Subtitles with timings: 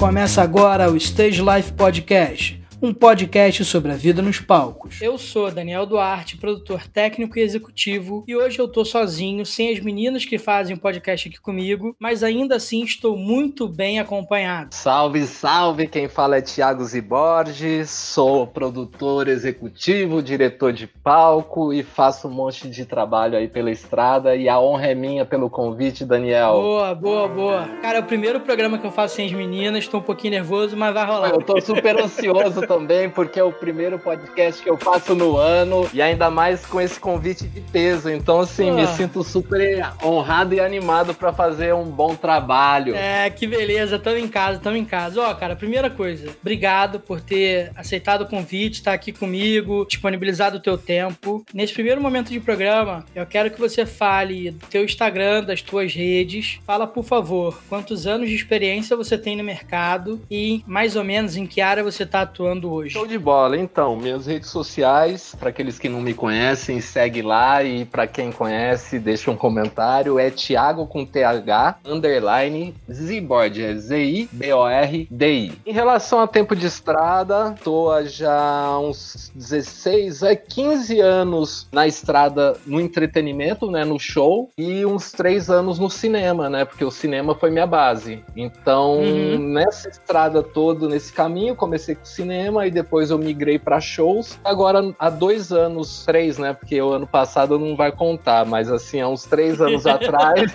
[0.00, 5.02] Começa agora o Stage Life Podcast um podcast sobre a vida nos palcos.
[5.02, 9.80] Eu sou Daniel Duarte, produtor técnico e executivo, e hoje eu tô sozinho, sem as
[9.80, 14.74] meninas que fazem o podcast aqui comigo, mas ainda assim estou muito bem acompanhado.
[14.74, 15.86] Salve, salve!
[15.86, 22.68] Quem fala é Thiago Ziborges, sou produtor executivo, diretor de palco e faço um monte
[22.68, 26.52] de trabalho aí pela estrada e a honra é minha pelo convite, Daniel.
[26.52, 27.68] Boa, boa, boa.
[27.82, 30.74] Cara, é o primeiro programa que eu faço sem as meninas, tô um pouquinho nervoso,
[30.76, 31.30] mas vai rolar.
[31.30, 35.90] Eu tô super ansioso também, porque é o primeiro podcast que eu faço no ano
[35.92, 38.08] e ainda mais com esse convite de peso.
[38.08, 42.94] Então, assim, me sinto super honrado e animado para fazer um bom trabalho.
[42.94, 45.20] É, que beleza, tamo em casa, tamo em casa.
[45.20, 50.58] Ó, cara, primeira coisa, obrigado por ter aceitado o convite, estar tá aqui comigo, disponibilizado
[50.58, 51.44] o teu tempo.
[51.52, 55.92] Nesse primeiro momento de programa, eu quero que você fale do teu Instagram, das tuas
[55.92, 56.60] redes.
[56.64, 61.34] Fala, por favor, quantos anos de experiência você tem no mercado e mais ou menos
[61.34, 62.94] em que área você está atuando hoje?
[62.94, 63.56] Show de bola.
[63.56, 68.32] Então, minhas redes sociais, para aqueles que não me conhecem, segue lá e para quem
[68.32, 70.18] conhece, deixa um comentário.
[70.18, 75.52] É Thiago com TH underline Zboard, é Z I B O R D I.
[75.66, 81.86] Em relação a tempo de estrada, tô há já uns 16, é 15 anos na
[81.86, 86.64] estrada no entretenimento, né, no show e uns 3 anos no cinema, né?
[86.64, 88.22] Porque o cinema foi minha base.
[88.36, 89.38] Então, uhum.
[89.38, 94.38] nessa estrada toda, nesse caminho, comecei com cinema cinema e depois eu migrei para shows.
[94.44, 96.52] Agora, há dois anos, três, né?
[96.52, 100.52] Porque o ano passado não vai contar, mas assim, há uns três anos atrás,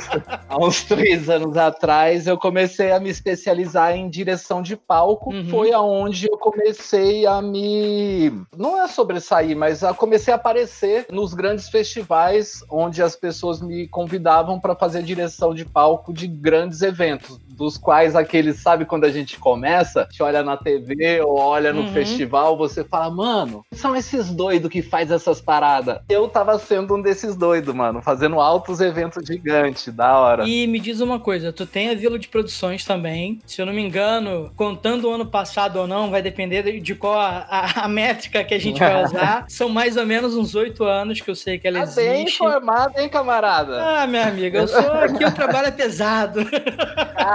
[0.48, 5.32] há uns três anos atrás, eu comecei a me especializar em direção de palco.
[5.32, 5.48] Uhum.
[5.48, 8.32] Foi aonde eu comecei a me.
[8.56, 13.86] Não é sobressair, mas a comecei a aparecer nos grandes festivais onde as pessoas me
[13.88, 19.10] convidavam para fazer direção de palco de grandes eventos dos quais aqueles, sabe, quando a
[19.10, 21.92] gente começa, te olha na TV ou olha no uhum.
[21.92, 25.98] festival, você fala, mano, são esses doidos que faz essas paradas.
[26.08, 30.46] Eu tava sendo um desses doidos, mano, fazendo altos eventos gigantes, da hora.
[30.46, 33.72] E me diz uma coisa, tu tem a Vila de Produções também, se eu não
[33.72, 37.88] me engano, contando o ano passado ou não, vai depender de qual a, a, a
[37.88, 39.44] métrica que a gente vai usar.
[39.48, 42.08] são mais ou menos uns oito anos que eu sei que ela tá existe.
[42.08, 44.02] bem informado, hein, camarada?
[44.02, 46.40] Ah, minha amiga, eu sou aqui, o trabalho é pesado.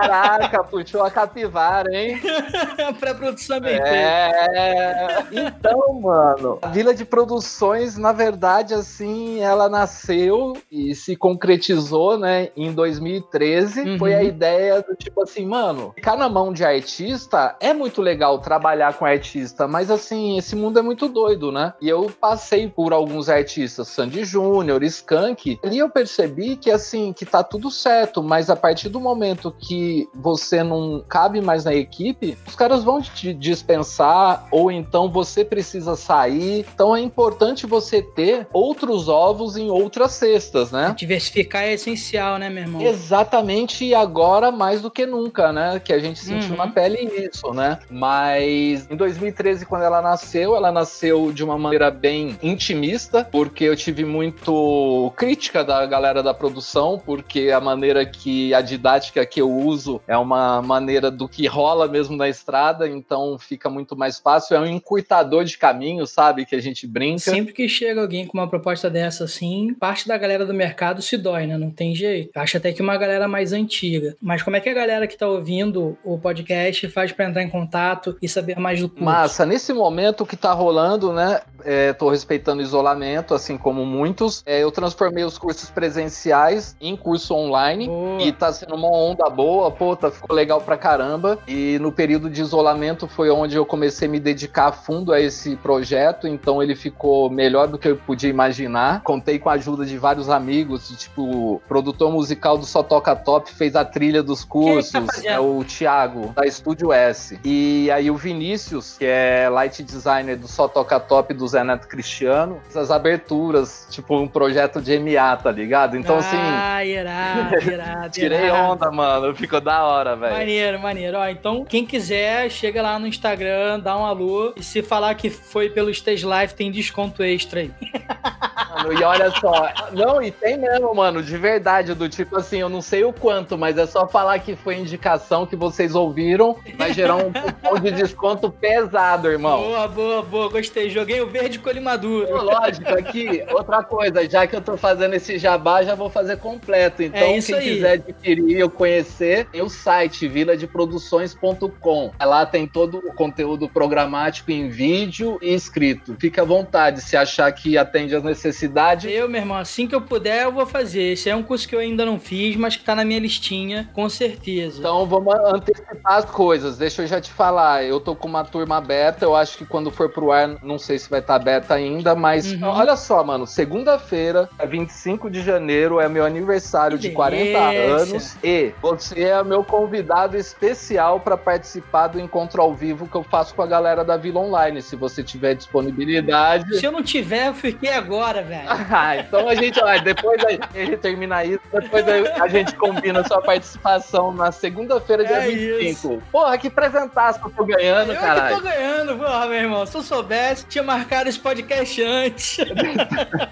[0.09, 2.19] Caraca, puxou a capivara, hein?
[2.99, 5.27] pra produção bem É.
[5.31, 12.49] Então, mano, a Vila de Produções, na verdade, assim, ela nasceu e se concretizou, né,
[12.55, 13.81] em 2013.
[13.81, 13.99] Uhum.
[13.99, 18.39] Foi a ideia do tipo assim, mano, ficar na mão de artista é muito legal
[18.39, 21.73] trabalhar com artista, mas assim, esse mundo é muito doido, né?
[21.81, 27.25] E eu passei por alguns artistas, Sandy Júnior, Skank, ali eu percebi que assim, que
[27.25, 32.37] tá tudo certo, mas a partir do momento que você não cabe mais na equipe,
[32.47, 36.65] os caras vão te dispensar ou então você precisa sair.
[36.73, 40.93] Então é importante você ter outros ovos em outras cestas, né?
[40.97, 42.81] Diversificar é essencial, né, meu irmão?
[42.81, 45.79] Exatamente, e agora mais do que nunca, né?
[45.79, 46.57] Que a gente sentiu uhum.
[46.57, 46.97] na pele
[47.31, 47.79] isso, né?
[47.89, 53.75] Mas em 2013, quando ela nasceu, ela nasceu de uma maneira bem intimista, porque eu
[53.75, 59.49] tive muito crítica da galera da produção, porque a maneira que a didática que eu
[59.51, 64.19] uso uso é uma maneira do que rola mesmo na estrada, então fica muito mais
[64.19, 64.55] fácil.
[64.55, 66.45] É um encurtador de caminho, sabe?
[66.45, 67.19] Que a gente brinca.
[67.19, 71.17] Sempre que chega alguém com uma proposta dessa assim, parte da galera do mercado se
[71.17, 71.57] dói, né?
[71.57, 72.37] Não tem jeito.
[72.37, 74.15] Acho até que uma galera mais antiga.
[74.21, 77.49] Mas como é que a galera que tá ouvindo o podcast faz para entrar em
[77.49, 79.03] contato e saber mais do curso?
[79.03, 81.41] Massa, nesse momento o que tá rolando, né?
[81.63, 84.43] É, tô respeitando o isolamento, assim como muitos.
[84.45, 88.21] É, eu transformei os cursos presenciais em curso online boa.
[88.21, 91.39] e tá sendo uma onda boa pô, tá, ficou legal pra caramba.
[91.47, 95.19] E no período de isolamento foi onde eu comecei a me dedicar a fundo a
[95.19, 99.01] esse projeto, então ele ficou melhor do que eu podia imaginar.
[99.01, 103.75] Contei com a ajuda de vários amigos, tipo, produtor musical do Só Toca Top fez
[103.75, 107.39] a trilha dos cursos, tá é o Thiago, da Estúdio S.
[107.43, 111.87] E aí o Vinícius, que é light designer do Só Toca Top do Zé Neto
[111.87, 115.97] Cristiano, essas aberturas, tipo um projeto de MA, tá ligado?
[115.97, 116.37] Então, ah, assim.
[116.37, 118.09] Ah, irado, irado.
[118.11, 118.71] tirei irado.
[118.71, 119.35] onda, mano.
[119.35, 120.33] Ficou da hora, velho.
[120.33, 121.17] Maneiro, maneiro.
[121.17, 124.53] Ó, então, quem quiser, chega lá no Instagram, dá um alô.
[124.55, 127.71] E se falar que foi pelo Stage Life, tem desconto extra aí.
[128.69, 132.69] Mano, e olha só, não, e tem mesmo, mano, de verdade, do tipo assim, eu
[132.69, 136.93] não sei o quanto, mas é só falar que foi indicação que vocês ouviram, vai
[136.93, 139.57] gerar um cupom de desconto pesado, irmão.
[139.57, 140.89] Boa, boa, boa, gostei.
[140.89, 142.27] Joguei o verde colimaduro.
[142.27, 146.37] Pô, lógico, aqui, outra coisa, já que eu tô fazendo esse jabá, já vou fazer
[146.37, 147.01] completo.
[147.03, 147.63] Então, É quem aí.
[147.63, 152.11] quiser adquirir ou conhecer, tem o site viladeproduções.com.
[152.19, 156.15] Lá tem todo o conteúdo programático em vídeo e escrito.
[156.19, 159.11] Fique à vontade, se achar que atende às necessidades.
[159.11, 161.13] Eu, meu irmão, assim que eu puder, eu vou fazer.
[161.13, 163.89] Esse é um curso que eu ainda não fiz, mas que tá na minha listinha,
[163.93, 164.79] com certeza.
[164.79, 166.77] Então vamos antecipar as coisas.
[166.77, 167.83] Deixa eu já te falar.
[167.83, 169.25] Eu tô com uma turma aberta.
[169.25, 172.51] Eu acho que quando for pro ar, não sei se vai estar aberta ainda, mas
[172.53, 172.67] Uhum.
[172.67, 173.45] olha só, mano.
[173.45, 177.95] Segunda-feira, é 25 de janeiro, é meu aniversário Que de 40 delícia.
[177.95, 178.37] anos.
[178.43, 183.53] E você é meu convidado especial para participar do encontro ao vivo que eu faço
[183.53, 184.81] com a galera da Vila Online.
[184.81, 186.77] Se você tiver disponibilidade.
[186.79, 188.67] Se eu não tiver, eu fiquei agora, velho.
[188.91, 193.41] Ah, então a gente, ó, depois a gente termina isso, depois a gente combina sua
[193.41, 196.21] participação na segunda-feira, dia É 25.
[196.31, 198.55] Porra, que presentaço que eu tô ganhando, eu que caralho.
[198.55, 199.85] tô ganhando, porra, meu irmão.
[199.85, 202.57] Se eu soubesse, tinha marcado esse podcast antes.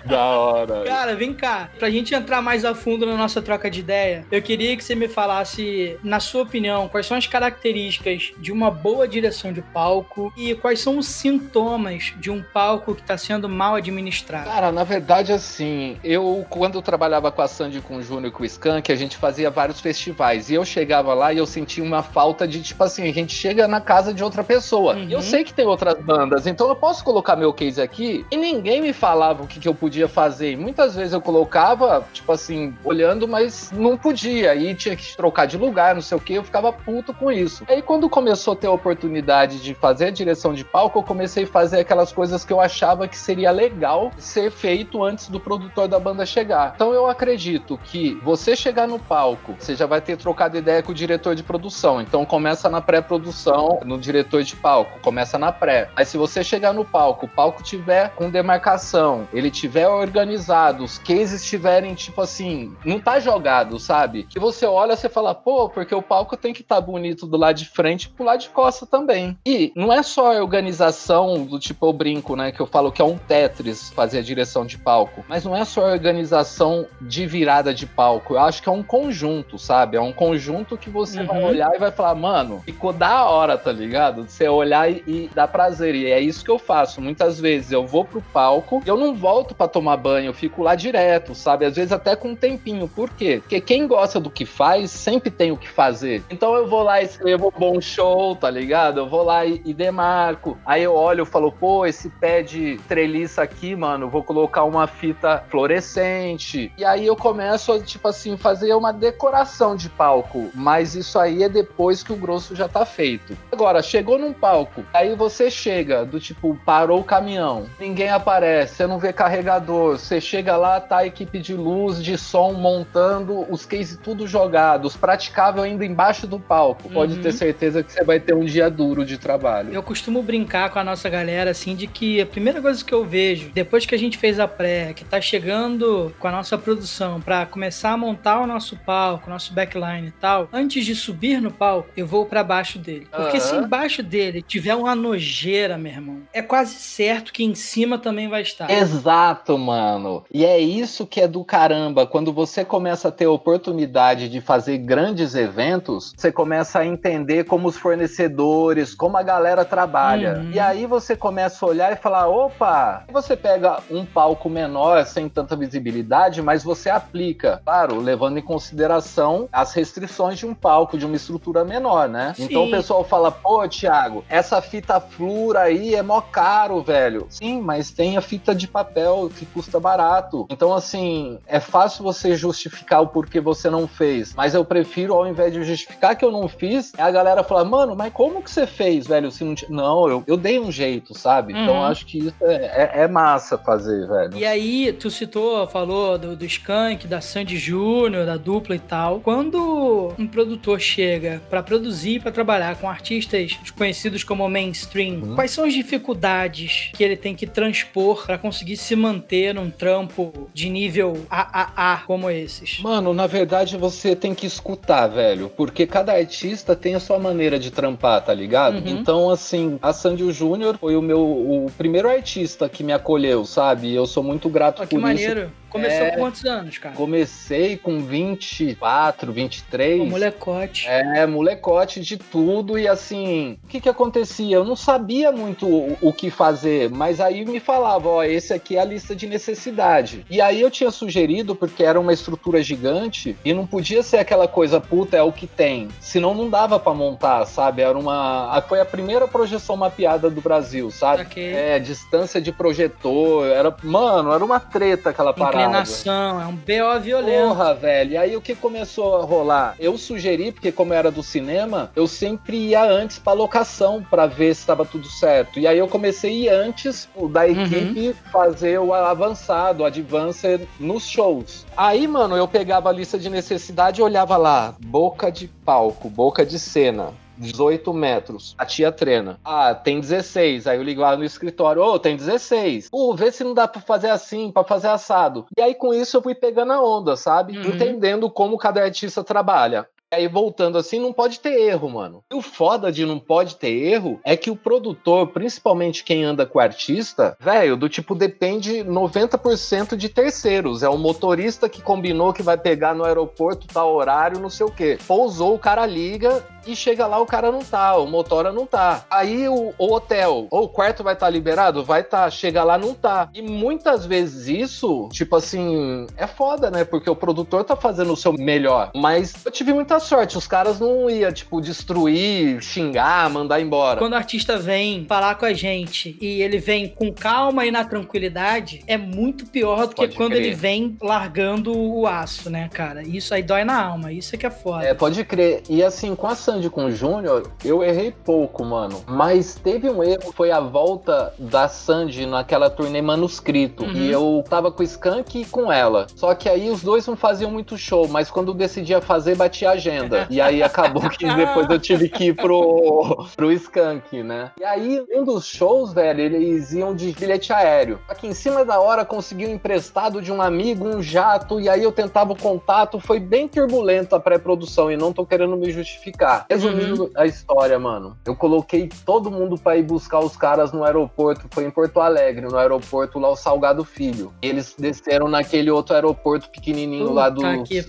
[0.06, 0.84] Da hora.
[0.86, 1.70] Cara, vem cá.
[1.78, 4.96] Pra gente entrar mais a fundo na nossa troca de ideia, eu queria que você
[4.96, 10.32] me falasse, na sua opinião, quais são as características de uma boa direção de palco
[10.38, 14.50] e quais são os sintomas de um palco que tá sendo mal administrado.
[14.50, 18.32] Cara, na verdade, assim, eu, quando eu trabalhava com a Sandy, com o Júnior e
[18.32, 20.50] com o Skank, a gente fazia vários festivais.
[20.50, 23.68] E eu chegava lá e eu sentia uma falta de, tipo assim, a gente chega
[23.68, 24.96] na casa de outra pessoa.
[24.96, 25.10] Uhum.
[25.10, 28.82] E eu sei que tem outras bandas, então eu posso colocar meu aqui e ninguém
[28.82, 30.52] me falava o que, que eu podia fazer.
[30.52, 34.56] E muitas vezes eu colocava, tipo assim, olhando, mas não podia.
[34.56, 37.64] E tinha que trocar de lugar, não sei o que, eu ficava puto com isso.
[37.68, 41.44] Aí quando começou a ter a oportunidade de fazer a direção de palco, eu comecei
[41.44, 45.88] a fazer aquelas coisas que eu achava que seria legal ser feito antes do produtor
[45.88, 46.74] da banda chegar.
[46.76, 50.92] Então eu acredito que você chegar no palco, você já vai ter trocado ideia com
[50.92, 52.02] o diretor de produção.
[52.02, 55.90] Então começa na pré-produção, no diretor de palco, começa na pré.
[55.96, 60.98] Aí se você chegar no palco, o palco tiver com demarcação, ele tiver organizado, os
[60.98, 64.24] cases estiverem tipo assim, não tá jogado, sabe?
[64.24, 67.38] Que você olha, você fala, pô, porque o palco tem que estar tá bonito do
[67.38, 69.38] lado de frente pro lado de costa também.
[69.46, 73.02] E não é só a organização do tipo eu brinco, né, que eu falo que
[73.02, 77.26] é um Tetris fazer a direção de palco, mas não é só a organização de
[77.26, 78.34] virada de palco.
[78.34, 79.98] Eu acho que é um conjunto, sabe?
[79.98, 81.48] É um conjunto que você vai Uhum.
[81.48, 84.28] olhar e vai falar, mano, ficou da hora, tá ligado?
[84.28, 85.96] Você olhar e, e dar prazer.
[85.96, 87.02] E é isso que eu faço.
[87.02, 90.76] Muitas vezes eu vou pro palco eu não volto pra tomar banho, eu fico lá
[90.76, 91.66] direto, sabe?
[91.66, 92.88] Às vezes até com um tempinho.
[92.88, 93.40] Por quê?
[93.42, 96.24] Porque quem gosta do que faz sempre tem o que fazer.
[96.30, 99.00] Então eu vou lá e escrevo um bom show, tá ligado?
[99.00, 100.58] Eu vou lá e, e demarco.
[100.66, 104.88] Aí eu olho e falo, pô, esse pé de treliça aqui, mano, vou colocar uma
[104.88, 106.72] fita fluorescente.
[106.78, 110.50] E aí eu começo a, tipo assim, fazer uma decoração de palco.
[110.54, 113.38] Mas isso aí é depois que o grosso já tá feito.
[113.52, 118.86] Agora, chegou num palco, aí você chega, do tipo, parou o caminhão, ninguém aparece, você
[118.88, 123.66] não vê carregador, você chega lá, tá a equipe de luz, de som montando os
[123.66, 126.90] cases tudo jogados, praticável ainda embaixo do palco.
[126.90, 127.22] Pode Uhum.
[127.22, 129.74] ter certeza que você vai ter um dia duro de trabalho.
[129.74, 133.04] Eu costumo brincar com a nossa galera, assim, de que a primeira coisa que eu
[133.04, 137.20] vejo, depois que a gente fez a pré, que tá chegando com a nossa produção
[137.20, 141.52] pra começar a montar o nosso palco, nosso backline e tal, antes de subir no
[141.52, 143.08] palco, eu vou pra baixo dele.
[143.16, 143.40] Porque Aham.
[143.40, 148.28] se embaixo dele tiver uma nojeira, meu irmão, é quase certo que em cima também
[148.28, 148.70] vai estar.
[148.70, 150.24] Exato, mano.
[150.34, 152.06] E é isso que é do caramba.
[152.06, 157.46] Quando você começa a ter a oportunidade de fazer grandes eventos, você começa a entender
[157.46, 160.40] como os fornecedores, como a galera trabalha.
[160.40, 160.52] Uhum.
[160.52, 165.30] E aí você começa a olhar e falar: opa, você pega um palco menor, sem
[165.30, 171.06] tanta visibilidade, mas você aplica, claro, levando em consideração as restrições de um palco, de
[171.06, 172.34] uma estrutura menor, né?
[172.36, 172.46] Sim.
[172.46, 176.97] Então o pessoal fala: pô, Thiago, essa fita flura aí é mó caro, velho.
[177.30, 180.46] Sim, mas tem a fita de papel que custa barato.
[180.50, 184.34] Então, assim, é fácil você justificar o porquê você não fez.
[184.36, 187.64] Mas eu prefiro, ao invés de justificar que eu não fiz, é a galera falar,
[187.66, 189.32] mano, mas como que você fez, velho?
[189.32, 191.54] Se não, ti-" não eu, eu dei um jeito, sabe?
[191.54, 191.80] Então Uhum.
[191.82, 194.36] eu acho que isso é, é- é massa fazer, velho.
[194.38, 199.20] E aí, tu citou, falou do, do Skank, da Sandy Júnior, da dupla e tal.
[199.20, 205.36] Quando um produtor chega pra produzir, pra trabalhar com artistas conhecidos como mainstream, Uhum.
[205.36, 210.50] quais são as dificuldades que ele tem que transpor pra conseguir se manter num trampo
[210.54, 212.80] de nível AAA como esses?
[212.80, 217.60] Mano, na verdade você tem que escutar, velho, porque cada artista tem a sua maneira
[217.60, 218.76] de trampar, tá ligado?
[218.78, 218.88] Uhum.
[218.88, 223.88] Então, assim, a Sandy Júnior foi o meu o primeiro artista que me acolheu, sabe?
[223.88, 225.02] E Eu sou muito grato que por isso.
[225.02, 225.52] maneiro.
[225.70, 226.96] Começou é, com quantos anos, cara?
[226.96, 230.00] Comecei com 24, 23.
[230.00, 230.88] Pô, molecote.
[230.88, 232.78] É, molecote de tudo.
[232.78, 234.56] E assim, o que que acontecia?
[234.56, 238.78] Eu não sabia muito o, o que fazer, mas aí me falava, ó, esse aqui
[238.78, 240.26] é a lista de necessidade.
[240.30, 244.48] E aí eu tinha sugerido, porque era uma estrutura gigante, e não podia ser aquela
[244.48, 245.90] coisa, puta, é o que tem.
[246.00, 247.82] Senão não dava para montar, sabe?
[247.82, 248.64] Era uma.
[248.68, 251.24] Foi a primeira projeção mapeada do Brasil, sabe?
[251.24, 251.54] Okay.
[251.54, 253.48] É, distância de projetor.
[253.48, 253.76] Era.
[253.84, 255.57] Mano, era uma treta aquela parada.
[255.62, 257.48] Inclinação, é um BO violento.
[257.50, 258.12] Porra, velho.
[258.12, 259.76] E aí o que começou a rolar?
[259.80, 264.54] Eu sugeri, porque como era do cinema, eu sempre ia antes pra locação para ver
[264.54, 265.60] se estava tudo certo.
[265.60, 267.62] E aí eu comecei a ir antes da uhum.
[267.62, 268.14] equipe uhum.
[268.32, 271.66] fazer o avançado, o advance nos shows.
[271.76, 276.46] Aí, mano, eu pegava a lista de necessidade e olhava lá, boca de palco, boca
[276.46, 277.14] de cena.
[277.38, 278.56] 18 metros.
[278.58, 279.40] A tia treina.
[279.44, 280.68] Ah, tem 16.
[280.68, 281.82] Aí eu ligo lá no escritório.
[281.82, 282.90] Ô, oh, tem 16.
[282.90, 285.46] Pô, vê se não dá pra fazer assim, pra fazer assado.
[285.58, 287.58] E aí com isso eu fui pegando a onda, sabe?
[287.58, 287.70] Uhum.
[287.70, 289.88] Entendendo como cada artista trabalha.
[290.10, 292.24] Aí voltando assim, não pode ter erro, mano.
[292.32, 296.46] E o foda de não pode ter erro é que o produtor, principalmente quem anda
[296.46, 300.82] com o artista, velho, do tipo depende 90% de terceiros.
[300.82, 304.72] É o motorista que combinou que vai pegar no aeroporto tal horário, não sei o
[304.72, 304.98] quê.
[305.06, 309.06] Pousou, o cara liga e chega lá o cara não tá, o motora não tá.
[309.10, 311.84] Aí o, o hotel, ou o quarto vai estar tá liberado?
[311.84, 313.30] Vai tá, chega lá não tá.
[313.34, 316.84] E muitas vezes isso, tipo assim, é foda, né?
[316.84, 318.92] Porque o produtor tá fazendo o seu melhor.
[318.96, 324.00] Mas eu tive muita sorte, os caras não iam, tipo, destruir, xingar, mandar embora.
[324.00, 327.84] Quando o artista vem falar com a gente e ele vem com calma e na
[327.86, 330.46] tranquilidade, é muito pior do que quando crer.
[330.46, 333.02] ele vem largando o aço, né, cara?
[333.02, 334.86] Isso aí dói na alma, isso é que é foda.
[334.86, 335.64] É, pode crer.
[335.70, 336.36] E assim, com a
[336.70, 339.04] Com o Júnior, eu errei pouco, mano.
[339.08, 343.84] Mas teve um erro, foi a volta da Sandy naquela turnê manuscrito.
[343.84, 343.94] Uhum.
[343.94, 346.08] E eu tava com o Skank e com ela.
[346.16, 349.70] Só que aí os dois não faziam muito show, mas quando eu decidia fazer, batia
[349.70, 350.28] a agenda.
[350.30, 354.52] E aí acabou que depois eu tive que ir pro, pro Skank, né?
[354.60, 358.00] E aí, um dos shows, velho, eles iam de bilhete aéreo.
[358.08, 361.84] Aqui em cima da hora consegui um emprestado de um amigo, um jato, e aí
[361.84, 363.00] eu tentava o contato.
[363.00, 366.46] Foi bem turbulento a pré-produção e não tô querendo me justificar.
[366.50, 367.12] Resumindo uhum.
[367.16, 371.66] a história, mano, eu coloquei todo mundo para ir buscar os caras no aeroporto, foi
[371.66, 374.34] em Porto Alegre, no aeroporto lá o Salgado Filho.
[374.42, 377.42] Eles desceram naquele outro aeroporto pequenininho Puta lá do.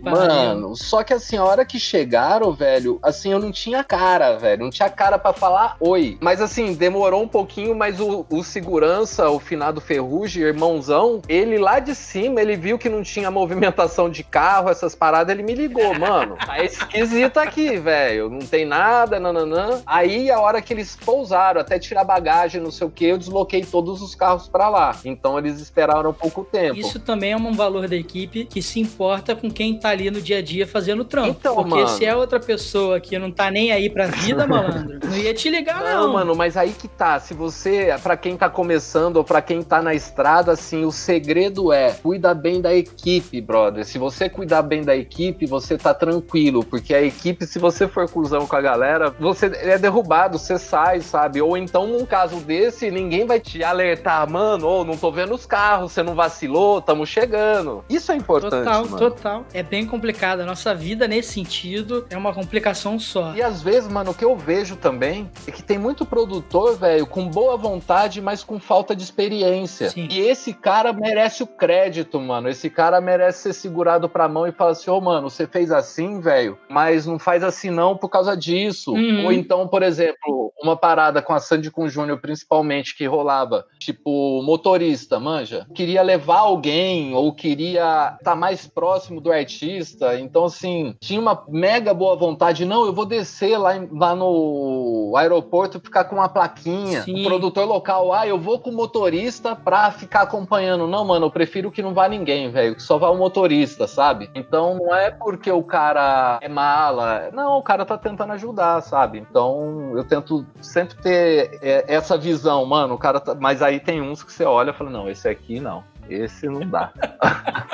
[0.03, 4.65] Mano, só que assim, a hora que chegaram, velho, assim, eu não tinha cara, velho,
[4.65, 6.19] não tinha cara para falar oi.
[6.21, 11.79] Mas assim, demorou um pouquinho, mas o, o segurança, o finado Ferrugem, irmãozão, ele lá
[11.79, 15.95] de cima, ele viu que não tinha movimentação de carro, essas paradas, ele me ligou,
[15.99, 16.37] mano.
[16.49, 18.31] Tá esquisito aqui, velho.
[18.31, 19.83] Não tem nada, nananã.
[19.87, 23.65] Aí, a hora que eles pousaram, até tirar bagagem, não sei o que, eu desloquei
[23.65, 24.97] todos os carros para lá.
[25.05, 26.77] Então, eles esperaram pouco tempo.
[26.77, 30.21] Isso também é um valor da equipe que se importa com quem tá ali no
[30.21, 31.37] dia a dia fazendo trampo.
[31.39, 31.89] Então, Porque mano...
[31.89, 35.49] se é outra pessoa que não tá nem aí pra vida, malandro, não ia te
[35.49, 36.07] ligar, não.
[36.07, 37.21] Não, mano, mas aí que tá.
[37.21, 41.73] Se você, para quem tá começando ou para quem tá na estrada, assim, o segredo
[41.73, 43.85] é cuida bem da equipe, brother.
[43.85, 46.65] Se você cuidar bem da equipe, você tá tranquilo.
[46.65, 51.01] Porque a equipe, se você for cuzão com a galera, você é derrubado, você sai,
[51.01, 51.41] sabe?
[51.41, 55.35] Ou então, num caso desse, ninguém vai te alertar, mano, ou oh, não tô vendo
[55.35, 57.83] os carros, você não vacilou, tamo chegando.
[57.89, 58.65] Isso é importante.
[58.65, 58.99] Total, mano.
[58.99, 59.47] total.
[59.55, 60.41] É bem complicado.
[60.41, 63.33] A nossa vida, nesse sentido, é uma complicação só.
[63.35, 67.07] E às vezes, mano, o que eu vejo também é que tem muito produtor, velho,
[67.07, 69.89] com boa vontade, mas com falta de experiência.
[69.89, 70.07] Sim.
[70.11, 72.49] E esse cara merece o crédito, mano.
[72.49, 75.71] Esse cara merece ser segurado pra mão e falar assim: ô, oh, mano, você fez
[75.71, 78.93] assim, velho, mas não faz assim não por causa disso.
[78.93, 79.27] Uhum.
[79.27, 83.65] Ou então, por exemplo, uma parada com a Sandy com o Júnior, principalmente, que rolava,
[83.79, 90.19] tipo, motorista, manja, queria levar alguém ou queria estar tá mais próximo do artista.
[90.19, 92.65] Então, assim, tinha uma mega boa vontade.
[92.65, 97.03] Não, eu vou descer lá, em, lá no aeroporto ficar com uma plaquinha.
[97.03, 97.21] Sim.
[97.21, 100.87] O produtor local, ah, eu vou com o motorista pra ficar acompanhando.
[100.87, 104.31] Não, mano, eu prefiro que não vá ninguém, velho, que só vá o motorista, sabe?
[104.35, 107.31] Então, não é porque o cara é mala.
[107.33, 109.19] Não, o cara tá tentando ajudar, sabe?
[109.19, 112.95] Então eu tento sempre ter é, essa visão, mano.
[112.95, 113.35] O cara tá...
[113.35, 115.85] Mas aí tem uns que você olha e fala: não, esse aqui não.
[116.09, 116.93] Esse não dá.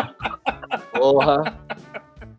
[0.93, 1.55] Porra.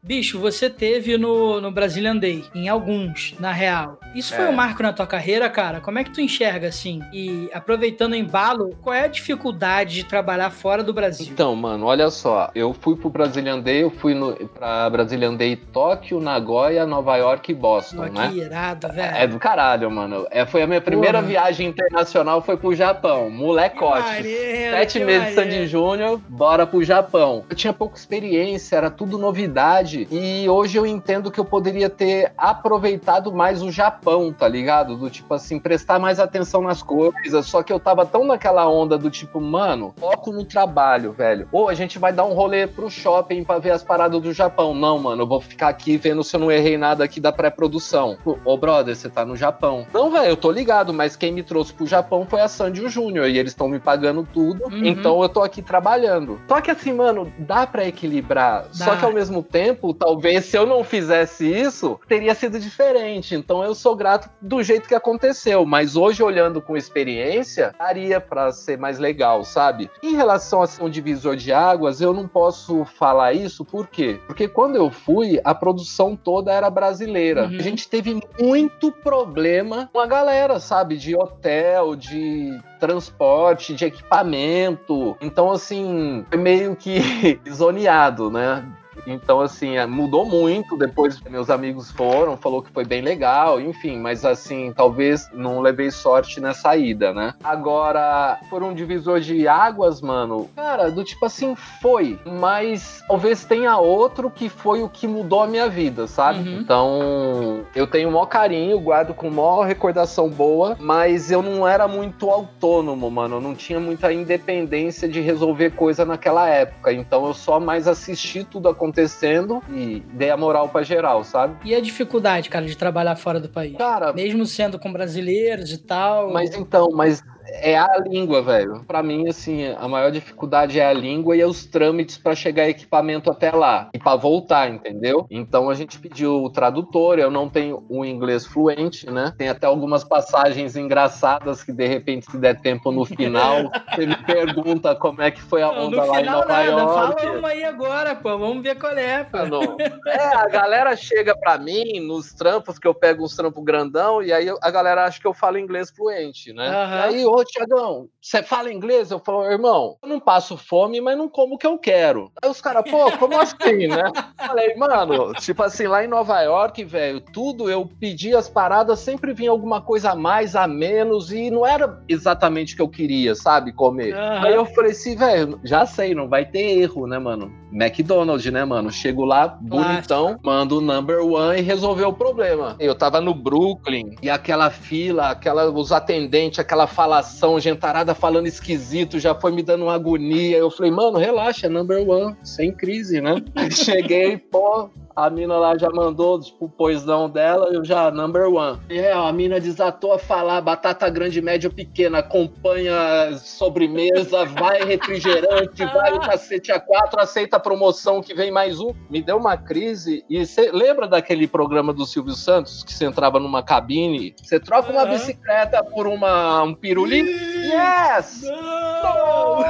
[0.05, 3.99] Bicho, você teve no, no Brazilian Day, em alguns, na real.
[4.13, 4.49] Isso foi É.
[4.49, 5.81] um marco na tua carreira, cara?
[5.81, 7.01] Como é que tu enxerga assim?
[7.11, 11.25] E aproveitando o embalo, qual é a dificuldade de trabalhar fora do Brasil?
[11.31, 12.51] Então, mano, olha só.
[12.53, 17.51] Eu fui pro Brazilian Day, eu fui no, pra Brazilian Day Tóquio, Nagoya, Nova York
[17.51, 18.29] e Boston, Pô, né?
[18.31, 19.15] que irado, velho.
[19.17, 20.27] É do caralho, mano.
[20.29, 21.27] É, foi a minha primeira Porra.
[21.31, 23.31] viagem internacional, foi pro Japão.
[23.31, 24.07] Molecote.
[24.07, 25.33] maneiro, Sete que meses de.
[25.33, 27.43] Sandy Júnior, bora pro Japão.
[27.49, 29.94] Eu tinha pouca experiência, era tudo novidade.
[30.11, 34.95] E hoje eu entendo que eu poderia ter aproveitado mais o Japão, tá ligado?
[34.97, 37.45] Do tipo assim, prestar mais atenção nas coisas.
[37.45, 41.47] Só que eu tava tão naquela onda do tipo, mano, foco no trabalho, velho.
[41.51, 44.73] Ou a gente vai dar um rolê pro shopping pra ver as paradas do Japão.
[44.73, 48.17] Não, mano, eu vou ficar aqui vendo se eu não errei nada aqui da pré-produção.
[48.43, 49.85] Ô, brother, você tá no Japão.
[49.93, 52.85] Não, velho, eu tô ligado, mas quem me trouxe pro Japão foi a Sandy e
[52.85, 53.27] o Júnior.
[53.27, 54.65] E eles estão me pagando tudo.
[54.65, 54.85] Uhum.
[54.85, 56.39] Então eu tô aqui trabalhando.
[56.47, 58.63] Só que assim, mano, dá pra equilibrar.
[58.63, 58.85] Dá.
[58.85, 63.35] Só que ao mesmo tempo, talvez se eu não fizesse isso, teria sido diferente.
[63.35, 65.65] Então eu sou grato do jeito que aconteceu.
[65.65, 69.89] Mas hoje, olhando com experiência, daria pra ser mais legal, sabe?
[70.01, 74.19] Em relação a ser um divisor de águas, eu não posso falar isso, por quê?
[74.27, 77.47] Porque quando eu fui, a produção toda era brasileira.
[77.47, 77.57] Uhum.
[77.57, 80.97] A gente teve muito problema com a galera, sabe?
[80.97, 85.17] De hotel, de transporte, de equipamento.
[85.21, 88.65] Então, assim, foi meio que zoneado, né?
[89.05, 90.77] Então, assim, é, mudou muito.
[90.77, 95.91] Depois meus amigos foram, falou que foi bem legal, enfim, mas assim, talvez não levei
[95.91, 97.33] sorte nessa ida, né?
[97.43, 103.77] Agora, por um divisor de águas, mano, cara, do tipo assim, foi, mas talvez tenha
[103.77, 106.47] outro que foi o que mudou a minha vida, sabe?
[106.47, 106.59] Uhum.
[106.59, 111.87] Então, eu tenho o maior carinho, guardo com maior recordação boa, mas eu não era
[111.87, 113.37] muito autônomo, mano.
[113.37, 116.91] Eu não tinha muita independência de resolver coisa naquela época.
[116.91, 121.55] Então, eu só mais assisti tudo acontecendo e dei a moral pra geral, sabe?
[121.65, 123.77] E a dificuldade, cara, de trabalhar fora do país?
[123.77, 126.31] Cara, Mesmo sendo com brasileiros e tal.
[126.31, 128.83] mas então, mas é a língua, velho.
[128.87, 133.29] Pra mim, assim, a maior dificuldade é a língua e os trâmites pra chegar equipamento
[133.29, 135.25] até lá e pra voltar, entendeu?
[135.29, 137.19] Então a gente pediu o tradutor.
[137.19, 139.33] Eu não tenho o inglês fluente, né?
[139.37, 144.15] Tem até algumas passagens engraçadas que de repente, se der tempo no final, você me
[144.17, 147.21] pergunta como é que foi a Não, onda no lá em final Nova nada, York.
[147.21, 148.37] fala uma aí agora, pô.
[148.37, 149.37] Vamos ver qual é, pô.
[149.45, 149.77] Não.
[150.07, 154.31] É, a galera chega pra mim nos trampos, que eu pego uns trampos grandão, e
[154.31, 156.67] aí a galera acha que eu falo inglês fluente, né?
[156.69, 159.11] E aí, ô Tiagão, você fala inglês?
[159.11, 162.31] Eu falo, irmão, eu não passo fome, mas não como o que eu quero.
[162.41, 164.11] Aí os caras, pô, como assim, né?
[164.37, 169.33] Falei, mano, tipo assim, lá em Nova York, velho, tudo eu pedi as paradas, sempre
[169.33, 173.35] vinha alguma coisa a mais, a menos, e não era exatamente o que eu queria,
[173.35, 174.15] sabe, comer.
[174.15, 174.45] Aham.
[174.45, 177.51] Aí eu falei assim, velho, já sei, não vai ter erro, né, mano?
[177.75, 178.89] McDonald's, né, mano?
[178.89, 182.77] Chego lá, bonitão, mando o number one e resolveu o problema.
[182.79, 189.19] Eu tava no Brooklyn e aquela fila, aquela, os atendentes, aquela falação, gentarada falando esquisito,
[189.19, 190.57] já foi me dando uma agonia.
[190.57, 193.43] Eu falei, mano, relaxa, number one, sem crise, né?
[193.69, 198.79] Cheguei, pô, a mina lá já mandou, tipo, o poisão dela, eu já, number one.
[198.89, 206.13] É, a mina desatou a falar, batata grande, média, pequena, acompanha sobremesa, vai refrigerante, vai
[206.13, 208.93] o cacete a quatro, aceita a promoção que vem mais um.
[209.09, 213.39] Me deu uma crise, e você lembra daquele programa do Silvio Santos, que você entrava
[213.39, 215.11] numa cabine, você troca uma Aham.
[215.11, 217.29] bicicleta por uma, um pirulito?
[217.29, 218.41] Yes!
[218.43, 219.63] Não!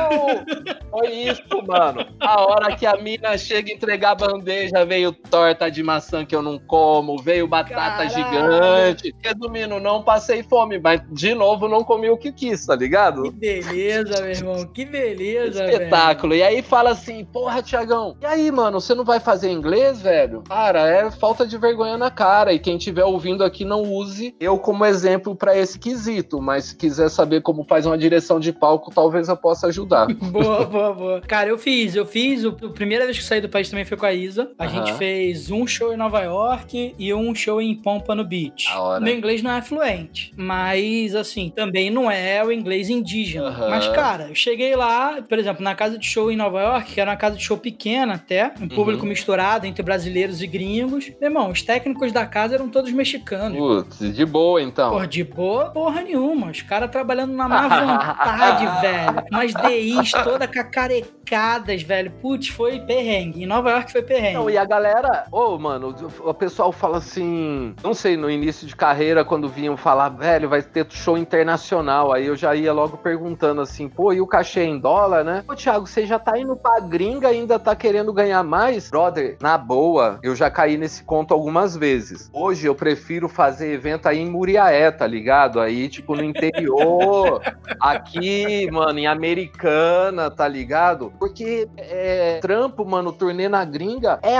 [0.90, 2.06] Foi isso, mano.
[2.20, 6.34] A hora que a mina chega a entregar a bandeja, veio torta de maçã que
[6.36, 8.10] eu não como, veio batata Caralho.
[8.10, 9.14] gigante.
[9.22, 13.24] Resumindo, não passei fome, mas de novo não comi o que quis, tá ligado?
[13.24, 14.66] Que beleza, meu irmão.
[14.74, 15.74] Que beleza, velho.
[15.74, 16.34] Espetáculo.
[16.36, 20.42] E aí fala assim, porra, Tiagão, e aí, mano, você não vai fazer inglês, velho?
[20.48, 22.54] Cara, é falta de vergonha na cara.
[22.54, 26.42] E quem estiver ouvindo aqui, não use eu como exemplo pra esse quesito.
[26.42, 30.08] Mas se quiser saber como faz uma direção de palco, talvez eu possa ajudar.
[30.36, 31.22] Boa, boa, boa.
[31.22, 32.44] Cara, eu fiz, eu fiz.
[32.44, 34.52] O, a primeira vez que saí do país também foi com a Isa.
[34.58, 34.74] A Aham.
[34.74, 38.68] gente fez um show em Nova York e um show em Pompano Beach.
[39.02, 43.52] Meu inglês não é fluente, mas assim, também não é o inglês indígena.
[43.70, 47.02] Mas, cara, eu cheguei lá, por exemplo, na casa de show em Nova York, que
[47.02, 49.10] era uma casa de show pequena até, um público Uhum.
[49.10, 51.12] misturado entre brasileiros e gringos.
[51.20, 53.58] Meu irmão, os técnicos da casa eram todos mexicanos.
[53.58, 54.92] Putz, de boa então.
[54.92, 56.52] Porra, de boa, porra nenhuma.
[56.52, 59.26] Os caras trabalhando na má vontade, velho.
[59.32, 62.12] Umas DIs toda cacarecadas, velho.
[62.22, 63.44] Putz, foi perrengue.
[63.44, 64.36] Em Nova York foi perrengue.
[64.36, 67.76] Não, e a galera, Ô, oh, mano, o pessoal fala assim.
[67.84, 72.12] Não sei, no início de carreira, quando vinham falar, velho, vai ter show internacional.
[72.12, 75.44] Aí eu já ia logo perguntando assim, pô, e o cachê em dólar, né?
[75.48, 78.90] Ô, Thiago, você já tá indo pra gringa ainda tá querendo ganhar mais?
[78.90, 82.30] Brother, na boa, eu já caí nesse conto algumas vezes.
[82.34, 85.60] Hoje eu prefiro fazer evento aí em Muriaé, tá ligado?
[85.60, 87.42] Aí, tipo, no interior,
[87.80, 91.14] aqui, mano, em Americana, tá ligado?
[91.20, 94.40] Porque é, trampo, mano, turnê na gringa é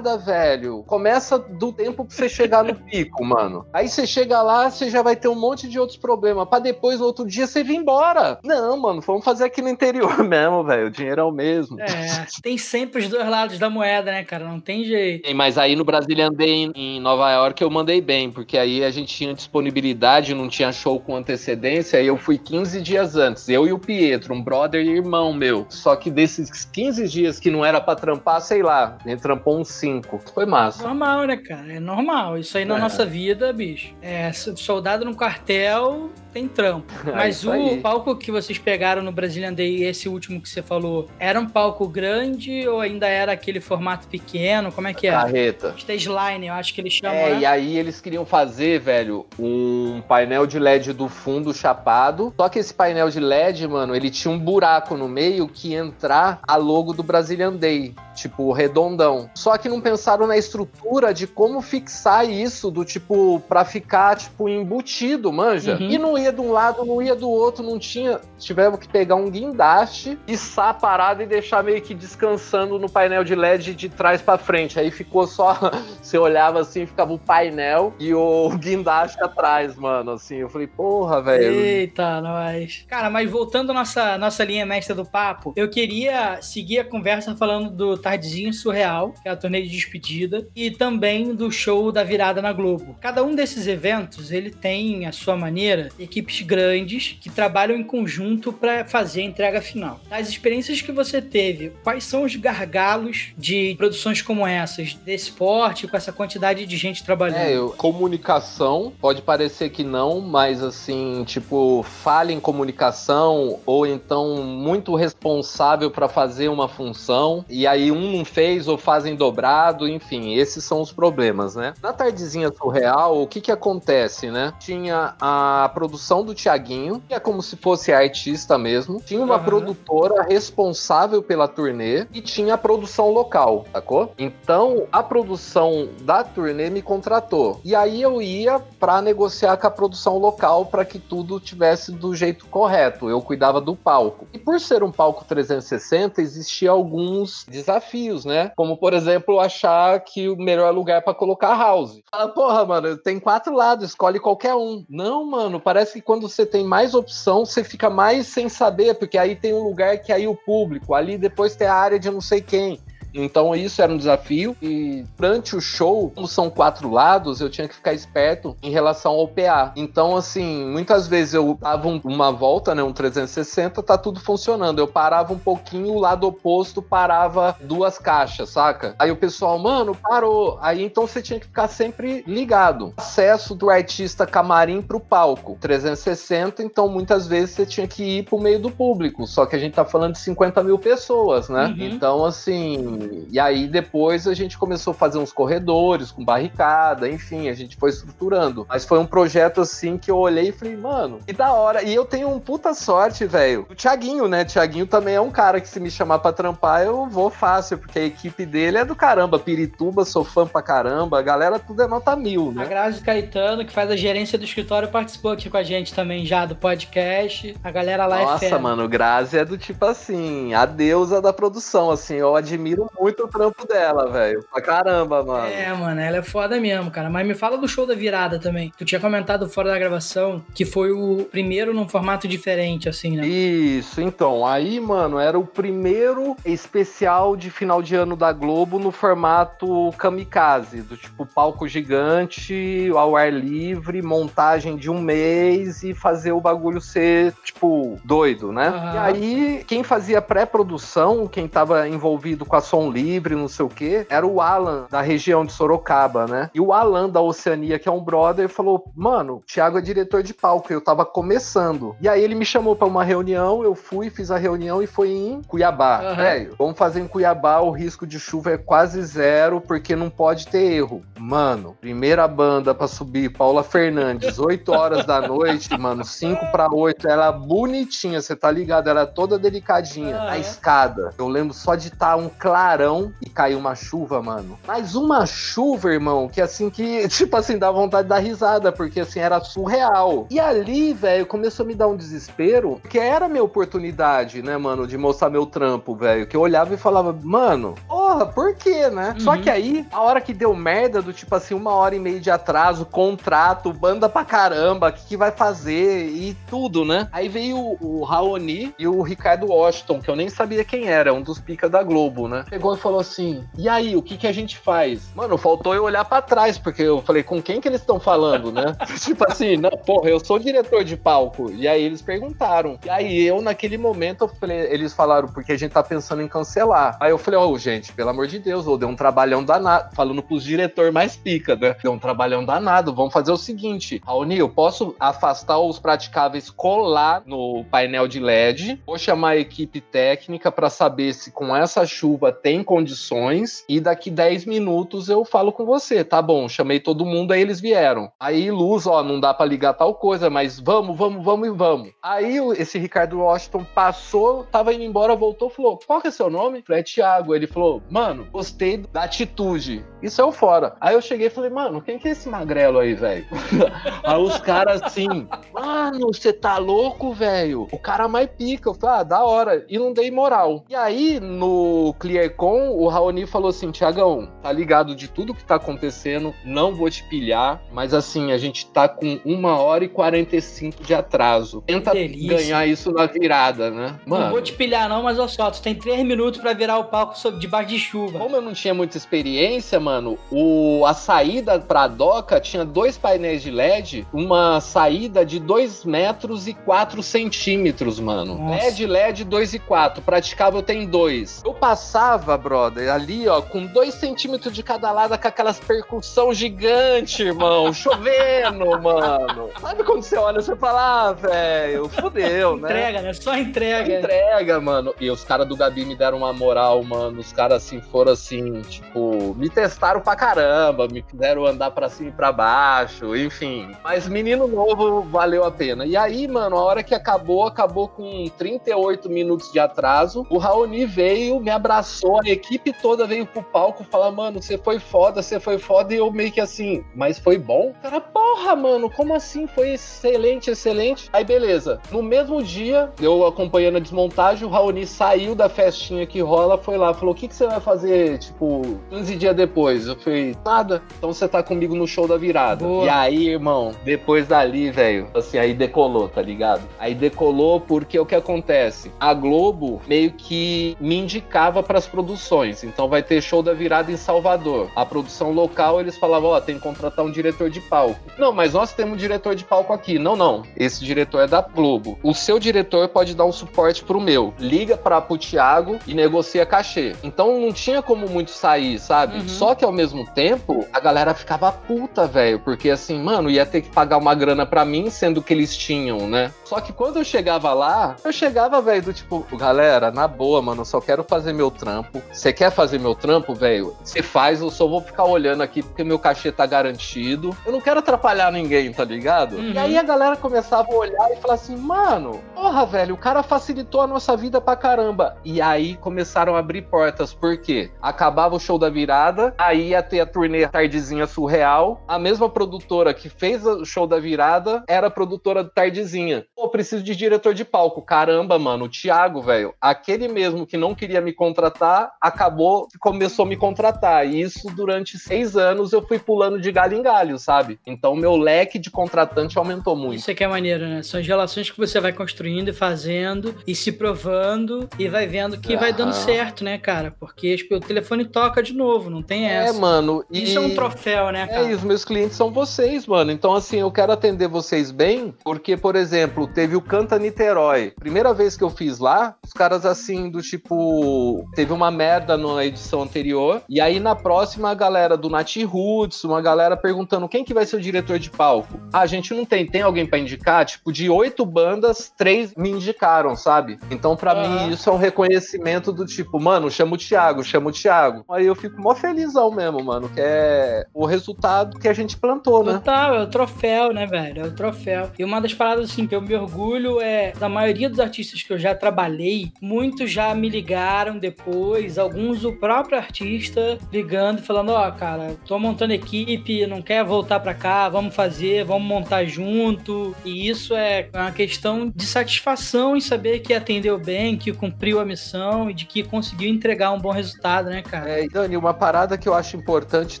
[0.16, 0.82] velho.
[0.86, 3.64] Começa do tempo pra você chegar no pico, mano.
[3.72, 6.48] Aí você chega lá, você já vai ter um monte de outros problemas.
[6.48, 8.38] Pra depois, no outro dia, você vir embora.
[8.44, 10.86] Não, mano, vamos fazer aqui no interior mesmo, velho.
[10.88, 11.80] O dinheiro é o mesmo.
[11.80, 14.44] É, tem sempre os dois lados da moeda, né, cara?
[14.44, 15.34] Não tem jeito.
[15.34, 19.14] Mas aí no Brasil andei em Nova York, eu mandei bem, porque aí a gente
[19.14, 23.48] tinha disponibilidade, não tinha show com antecedência, e eu fui 15 dias antes.
[23.48, 25.66] Eu e o Pietro, um brother e irmão meu.
[25.68, 29.68] Só que desses 15 dias que não era pra trampar, sei lá, gente trampou uns
[29.68, 29.91] 5.
[30.32, 30.82] Foi massa.
[30.82, 31.72] Normal, né, cara?
[31.72, 32.38] É normal.
[32.38, 32.80] Isso aí na é.
[32.80, 33.94] nossa vida, bicho.
[34.00, 36.92] É, soldado no quartel tem trampo.
[37.12, 40.62] É Mas é o palco que vocês pegaram no Brazilian Day, esse último que você
[40.62, 44.72] falou, era um palco grande ou ainda era aquele formato pequeno?
[44.72, 45.10] Como é que é?
[45.10, 45.74] Carreta.
[45.76, 47.16] Stage line, eu acho que eles chamam.
[47.16, 47.40] É, né?
[47.40, 52.32] e aí eles queriam fazer, velho, um painel de LED do fundo chapado.
[52.36, 56.40] Só que esse painel de LED, mano, ele tinha um buraco no meio que entrar
[56.46, 59.30] a logo do Brazilian Day tipo, redondão.
[59.34, 64.48] Só que não pensaram na estrutura de como fixar isso, do tipo, pra ficar, tipo,
[64.48, 65.76] embutido, manja.
[65.76, 65.90] Uhum.
[65.90, 68.20] E não ia de um lado, não ia do outro, não tinha.
[68.38, 73.24] Tivemos que pegar um guindaste, içar a parada e deixar meio que descansando no painel
[73.24, 74.78] de LED de trás para frente.
[74.78, 75.58] Aí ficou só.
[76.00, 80.12] Você olhava assim, ficava o painel e o guindaste atrás, mano.
[80.12, 81.54] Assim, eu falei, porra, velho.
[81.54, 82.84] Eita, nós.
[82.88, 87.34] Cara, mas voltando à nossa, nossa linha mestra do papo, eu queria seguir a conversa
[87.36, 92.02] falando do Tardezinho Surreal, que é a turnê de despedida, e também do show da
[92.02, 92.96] virada na Globo.
[93.00, 98.52] Cada um desses eventos, ele tem a sua maneira, equipes grandes que trabalham em conjunto
[98.52, 99.98] para fazer a entrega final.
[100.10, 105.88] Das experiências que você teve, quais são os gargalos de produções como essas, desse porte,
[105.88, 107.38] com essa quantidade de gente trabalhando?
[107.38, 114.42] É, eu, comunicação, pode parecer que não, mas assim, tipo, falha em comunicação ou então
[114.42, 120.34] muito responsável para fazer uma função e aí um não fez ou fazem dobrado, enfim,
[120.34, 121.72] esses são os problemas, né?
[121.82, 124.52] Na tardezinha surreal, o que que acontece, né?
[124.60, 129.44] Tinha a produção do Tiaguinho, que é como se fosse artista mesmo, tinha uma uhum.
[129.44, 134.12] produtora responsável pela turnê e tinha a produção local, sacou?
[134.18, 137.60] Então, a produção da turnê me contratou.
[137.64, 142.14] E aí eu ia para negociar com a produção local para que tudo tivesse do
[142.14, 143.08] jeito correto.
[143.08, 144.26] Eu cuidava do palco.
[144.32, 148.52] E por ser um palco 360, existia alguns desafios desafios, né?
[148.56, 152.00] Como, por exemplo, achar que o melhor lugar para colocar house.
[152.10, 154.84] Fala, porra, mano, tem quatro lados, escolhe qualquer um.
[154.88, 159.18] Não, mano, parece que quando você tem mais opção, você fica mais sem saber, porque
[159.18, 162.20] aí tem um lugar que aí o público, ali depois tem a área de não
[162.20, 162.80] sei quem.
[163.14, 164.56] Então isso era um desafio.
[164.60, 169.12] E durante o show, como são quatro lados, eu tinha que ficar esperto em relação
[169.12, 169.72] ao PA.
[169.76, 172.82] Então, assim, muitas vezes eu dava uma volta, né?
[172.82, 174.78] Um 360, tá tudo funcionando.
[174.78, 178.94] Eu parava um pouquinho, o lado oposto parava duas caixas, saca?
[178.98, 180.58] Aí o pessoal, mano, parou.
[180.60, 182.92] Aí então você tinha que ficar sempre ligado.
[182.96, 185.56] Acesso do artista camarim pro palco.
[185.60, 189.26] 360, então muitas vezes você tinha que ir pro meio do público.
[189.26, 191.66] Só que a gente tá falando de 50 mil pessoas, né?
[191.66, 191.76] Uhum.
[191.78, 197.48] Então, assim, e aí depois a gente começou a fazer uns corredores com barricada, enfim,
[197.48, 198.66] a gente foi estruturando.
[198.68, 201.82] Mas foi um projeto assim que eu olhei e falei, mano, que da hora.
[201.82, 203.66] E eu tenho um puta sorte, velho.
[203.70, 204.44] O Thiaguinho, né?
[204.44, 207.98] Thiaguinho também é um cara que se me chamar pra trampar, eu vou fácil, porque
[207.98, 209.38] a equipe dele é do caramba.
[209.38, 211.18] Pirituba, sou fã pra caramba.
[211.18, 212.62] A galera tudo é nota mil, né?
[212.62, 216.24] A Grazi Caetano, que faz a gerência do escritório, participou aqui com a gente também
[216.24, 217.56] já do podcast.
[217.62, 221.32] A galera lá Nossa, é Nossa, mano, Grazi é do tipo assim, a deusa da
[221.32, 222.16] produção, assim.
[222.16, 224.44] Eu admiro muito o trampo dela, velho.
[224.50, 225.46] Pra caramba, mano.
[225.46, 227.10] É, mano, ela é foda mesmo, cara.
[227.10, 228.72] Mas me fala do show da virada também.
[228.76, 233.26] Tu tinha comentado fora da gravação que foi o primeiro num formato diferente, assim, né?
[233.26, 234.46] Isso, então.
[234.46, 240.82] Aí, mano, era o primeiro especial de final de ano da Globo no formato kamikaze,
[240.82, 246.80] do tipo palco gigante, ao ar livre, montagem de um mês e fazer o bagulho
[246.80, 248.70] ser, tipo, doido, né?
[248.70, 248.94] Uhum.
[248.94, 253.64] E aí, quem fazia pré-produção, quem tava envolvido com a som som livre, não sei
[253.64, 256.50] o quê, era o Alan, da região de Sorocaba, né?
[256.54, 260.22] E o Alan da Oceania, que é um brother, falou: Mano, o Thiago é diretor
[260.22, 261.94] de palco, eu tava começando.
[262.00, 265.10] E aí ele me chamou para uma reunião, eu fui, fiz a reunião e foi
[265.10, 266.00] em Cuiabá.
[266.02, 266.16] Uhum.
[266.16, 270.46] Velho, vamos fazer em Cuiabá, o risco de chuva é quase zero, porque não pode
[270.48, 271.02] ter erro.
[271.18, 277.08] Mano, primeira banda para subir, Paula Fernandes, 8 horas da noite, mano, 5 para 8,
[277.08, 278.88] ela bonitinha, você tá ligado?
[278.88, 280.16] Ela toda delicadinha.
[280.16, 280.28] Uhum.
[280.28, 281.12] A escada.
[281.18, 282.28] Eu lembro só de estar tá um
[282.72, 284.58] clarão e cair uma chuva, mano.
[284.66, 289.00] Mas uma chuva, irmão, que assim que, tipo assim, dá vontade de dar risada, porque
[289.00, 290.26] assim, era surreal.
[290.30, 294.86] E ali, velho, começou a me dar um desespero, que era minha oportunidade, né, mano,
[294.86, 296.26] de mostrar meu trampo, velho.
[296.26, 297.74] Que eu olhava e falava, mano,
[298.12, 299.14] porra, por quê, né?
[299.14, 299.20] Uhum.
[299.20, 302.20] Só que aí, a hora que deu merda, do tipo assim, uma hora e meia
[302.20, 307.08] de atraso, contrato, banda pra caramba, o que, que vai fazer e tudo, né?
[307.12, 311.12] Aí veio o, o Raoni e o Ricardo Washington, que eu nem sabia quem era,
[311.12, 312.44] um dos pica da Globo, né?
[312.48, 315.10] Pegou e falou assim: e aí, o que, que a gente faz?
[315.14, 318.52] Mano, faltou eu olhar para trás, porque eu falei, com quem que eles estão falando,
[318.52, 318.76] né?
[319.00, 321.50] tipo assim, não, porra, eu sou diretor de palco.
[321.50, 322.78] E aí eles perguntaram.
[322.84, 326.28] E aí eu, naquele momento, eu falei, eles falaram, porque a gente tá pensando em
[326.28, 326.96] cancelar.
[327.00, 329.94] Aí eu falei, ô, oh, gente, pelo amor de Deus, ou deu um trabalhão danado.
[329.94, 331.76] Falando pros diretor mais pica, né?
[331.80, 332.92] Deu um trabalhão danado.
[332.92, 338.82] Vamos fazer o seguinte: Raoni, eu posso afastar os praticáveis colar no painel de LED.
[338.84, 343.64] Vou chamar a equipe técnica para saber se com essa chuva tem condições.
[343.68, 346.02] E daqui 10 minutos eu falo com você.
[346.02, 348.10] Tá bom, chamei todo mundo, aí eles vieram.
[348.18, 351.92] Aí, luz, ó, não dá para ligar tal coisa, mas vamos, vamos, vamos e vamos.
[352.02, 356.62] Aí esse Ricardo Washington passou, tava indo embora, voltou, falou: qual que é seu nome?
[356.66, 357.32] Falei, é Thiago.
[357.32, 359.84] Ele falou, mano, gostei da atitude.
[360.02, 360.74] Isso é o fora.
[360.80, 363.26] Aí eu cheguei e falei, mano, quem que é esse magrelo aí, velho?
[364.02, 367.68] aí os caras assim, mano, você tá louco, velho?
[367.70, 368.68] O cara mais pica.
[368.68, 369.64] Eu falei, ah, da hora.
[369.68, 370.64] E não dei moral.
[370.68, 375.56] E aí, no ClearCon, o Raoni falou assim, Tiagão, tá ligado de tudo que tá
[375.56, 380.82] acontecendo, não vou te pilhar, mas assim, a gente tá com uma hora e 45
[380.82, 381.62] de atraso.
[381.66, 383.98] Tenta ganhar isso na virada, né?
[384.06, 386.78] Mano, não vou te pilhar não, mas olha só, tu tem três minutos para virar
[386.78, 388.18] o palco sob, debaixo de chuva.
[388.18, 389.91] Como eu não tinha muita experiência, mano,
[390.30, 396.46] o, a saída pra doca tinha dois painéis de LED, uma saída de 2 metros
[396.46, 398.38] e 4 centímetros, mano.
[398.38, 398.64] Nossa.
[398.64, 400.02] LED, LED 2 e 4.
[400.02, 401.42] Praticável tem dois.
[401.44, 407.22] Eu passava, brother, ali, ó, com 2 centímetros de cada lado, com aquelas percussão gigante,
[407.22, 407.72] irmão.
[407.74, 409.50] Chovendo, mano.
[409.60, 412.68] Sabe quando você olha e você fala, ah, velho, fudeu, né?
[412.70, 413.12] Entrega, né?
[413.12, 413.98] Só entrega.
[413.98, 414.94] Entrega, mano.
[415.00, 417.20] E os caras do Gabi me deram uma moral, mano.
[417.20, 422.10] Os caras, assim, foram assim, tipo, me testaram pra caramba, me fizeram andar pra cima
[422.10, 423.74] e pra baixo, enfim.
[423.82, 425.84] Mas menino novo valeu a pena.
[425.84, 430.24] E aí, mano, a hora que acabou, acabou com 38 minutos de atraso.
[430.30, 434.78] O Raoni veio, me abraçou, a equipe toda veio pro palco falar, mano, você foi
[434.78, 435.92] foda, você foi foda.
[435.92, 437.72] E eu meio que assim, mas foi bom?
[437.82, 439.46] Cara, porra, mano, como assim?
[439.48, 441.08] Foi excelente, excelente.
[441.12, 441.80] Aí, beleza.
[441.90, 446.76] No mesmo dia, eu acompanhando a desmontagem, o Raoni saiu da festinha que rola, foi
[446.76, 449.71] lá, falou: o que, que você vai fazer, tipo, 15 dias depois?
[449.86, 450.82] Eu falei, nada.
[450.98, 452.64] Então você tá comigo no show da virada.
[452.64, 452.84] Boa.
[452.84, 456.62] E aí, irmão, depois dali, velho, assim, aí decolou, tá ligado?
[456.78, 458.90] Aí decolou porque o que acontece?
[458.98, 462.64] A Globo meio que me indicava para as produções.
[462.64, 464.70] Então vai ter show da virada em Salvador.
[464.74, 468.00] A produção local, eles falavam, ó, oh, tem que contratar um diretor de palco.
[468.18, 469.98] Não, mas nós temos um diretor de palco aqui.
[469.98, 470.42] Não, não.
[470.56, 471.98] Esse diretor é da Globo.
[472.02, 474.34] O seu diretor pode dar um suporte pro meu.
[474.38, 476.94] Liga para pro Thiago e negocia cachê.
[477.02, 479.18] Então não tinha como muito sair, sabe?
[479.18, 479.28] Uhum.
[479.28, 483.62] Só que ao mesmo tempo, a galera ficava puta, velho, porque assim, mano, ia ter
[483.62, 486.32] que pagar uma grana para mim, sendo que eles tinham, né?
[486.44, 490.64] Só que quando eu chegava lá, eu chegava, velho, do tipo, galera, na boa, mano,
[490.64, 492.02] só quero fazer meu trampo.
[492.12, 493.76] Você quer fazer meu trampo, velho?
[493.82, 497.36] Você faz, eu só vou ficar olhando aqui porque meu cachê tá garantido.
[497.46, 499.36] Eu não quero atrapalhar ninguém, tá ligado?
[499.36, 499.52] Uhum.
[499.52, 503.22] E aí a galera começava a olhar e falar assim, mano, porra, velho, o cara
[503.22, 505.16] facilitou a nossa vida pra caramba.
[505.24, 507.70] E aí começaram a abrir portas, por quê?
[507.80, 511.82] Acabava o show da virada, aí ia ter a turnê Tardezinha Surreal.
[511.86, 516.24] A mesma produtora que fez o show da virada era a produtora do Tardezinha.
[516.34, 517.82] Pô, preciso de diretor de palco.
[517.82, 523.24] Caramba, mano, o Thiago, velho, aquele mesmo que não queria me contratar, acabou e começou
[523.24, 524.06] a me contratar.
[524.06, 527.58] E isso durante seis anos eu fui pulando de galho em galho, sabe?
[527.66, 529.98] Então meu leque de contratante aumentou muito.
[529.98, 530.82] Isso aqui é maneiro, né?
[530.82, 535.38] São as relações que você vai construindo e fazendo e se provando e vai vendo
[535.38, 536.94] que vai dando certo, né, cara?
[536.98, 539.56] Porque tipo, o telefone toca de novo, não tem é, essa.
[539.56, 540.04] É, mano.
[540.10, 541.46] E, isso é um troféu, né, cara?
[541.46, 543.10] É, e os meus clientes são vocês, mano.
[543.10, 547.72] Então, assim, eu quero atender vocês bem, porque, por exemplo, teve o Canta Niterói.
[547.78, 551.26] Primeira vez que eu fiz lá, os caras, assim, do tipo.
[551.34, 553.42] Teve uma merda na edição anterior.
[553.48, 557.46] E aí, na próxima, a galera do Nati Roots, uma galera perguntando quem que vai
[557.46, 558.60] ser o diretor de palco.
[558.72, 559.46] Ah, a gente não tem.
[559.46, 560.44] Tem alguém para indicar?
[560.44, 563.58] Tipo, de oito bandas, três me indicaram, sabe?
[563.70, 564.46] Então, para uhum.
[564.46, 568.04] mim, isso é um reconhecimento do tipo, mano, chama o Thiago, chama o Thiago.
[568.10, 572.44] Aí eu fico mó felizão mesmo, mano, que é o resultado que a gente plantou,
[572.44, 572.54] né?
[572.54, 574.22] Total, é o troféu, né, velho?
[574.22, 574.90] É o troféu.
[574.98, 578.32] E uma das paradas, assim, que eu me orgulho é, da maioria dos artistas que
[578.32, 584.68] eu já trabalhei, muitos já me ligaram depois, alguns o próprio artista ligando falando, ó,
[584.68, 589.94] oh, cara, tô montando equipe, não quer voltar pra cá, vamos fazer, vamos montar junto.
[590.04, 594.84] E isso é uma questão de satisfação em saber que atendeu bem, que cumpriu a
[594.84, 597.90] missão e de que conseguiu entregar um bom resultado, né, cara?
[597.90, 600.00] É, e Dani, uma parada que eu acho importante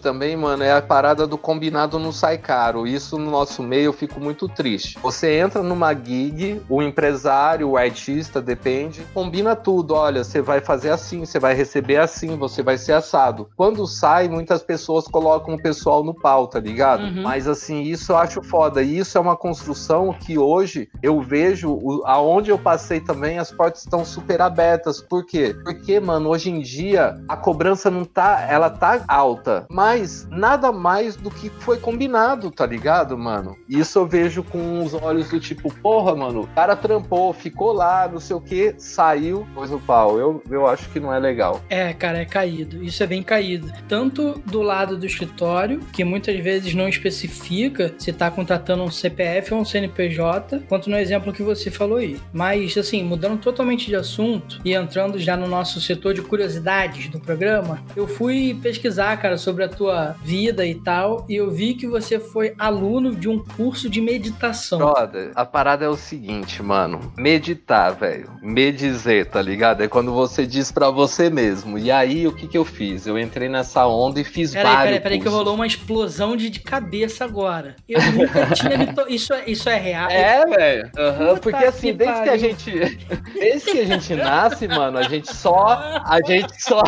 [0.00, 2.86] também, mano, é a parada do combinado não sai caro.
[2.86, 4.98] Isso no nosso meio eu fico muito triste.
[5.02, 9.94] Você entra numa gig, o empresário, o artista, depende, combina tudo.
[9.94, 13.48] Olha, você vai fazer assim, você vai receber assim, você vai ser assado.
[13.56, 17.04] Quando sai, muitas pessoas colocam o pessoal no pau, tá ligado?
[17.04, 17.22] Uhum.
[17.22, 18.82] Mas assim, isso eu acho foda.
[18.82, 23.82] E isso é uma construção que hoje eu vejo aonde eu passei também, as portas
[23.82, 25.00] estão super abertas.
[25.00, 25.54] Por quê?
[25.64, 31.16] Porque, mano, hoje em dia a cobrança não tá, ela tá alta, mas nada mais
[31.16, 33.56] do que foi combinado, tá ligado, mano?
[33.68, 38.08] Isso eu vejo com os olhos do tipo, porra, mano, o cara trampou, ficou lá,
[38.08, 40.18] não sei o que, saiu, pôs o pau.
[40.18, 41.60] Eu, eu acho que não é legal.
[41.68, 42.82] É, cara, é caído.
[42.82, 43.72] Isso é bem caído.
[43.88, 49.54] Tanto do lado do escritório, que muitas vezes não especifica se tá contratando um CPF
[49.54, 52.18] ou um CNPJ, quanto no exemplo que você falou aí.
[52.32, 57.20] Mas, assim, mudando totalmente de assunto e entrando já no nosso setor de curiosidades do
[57.20, 61.86] programa, eu fui pesquisar, cara, sobre a tua vida e tal, e eu vi que
[61.86, 64.78] você foi aluno de um curso de meditação.
[64.78, 67.12] Brother, a parada é o seguinte, mano.
[67.16, 68.30] Meditar, velho.
[68.42, 69.82] Medizer, tá ligado?
[69.82, 71.78] É quando você diz para você mesmo.
[71.78, 73.06] E aí, o que que eu fiz?
[73.06, 76.50] Eu entrei nessa onda e fiz peraí, vários Peraí, peraí, que rolou uma explosão de,
[76.50, 77.76] de cabeça agora.
[77.88, 78.72] Eu nunca tinha...
[79.08, 80.10] Isso, é, isso é real?
[80.10, 80.90] É, velho.
[80.96, 82.24] Uhum, porque assim, que desde pariu.
[82.24, 82.72] que a gente...
[83.32, 86.02] Desde que a gente nasce, mano, a gente só...
[86.04, 86.82] A gente só...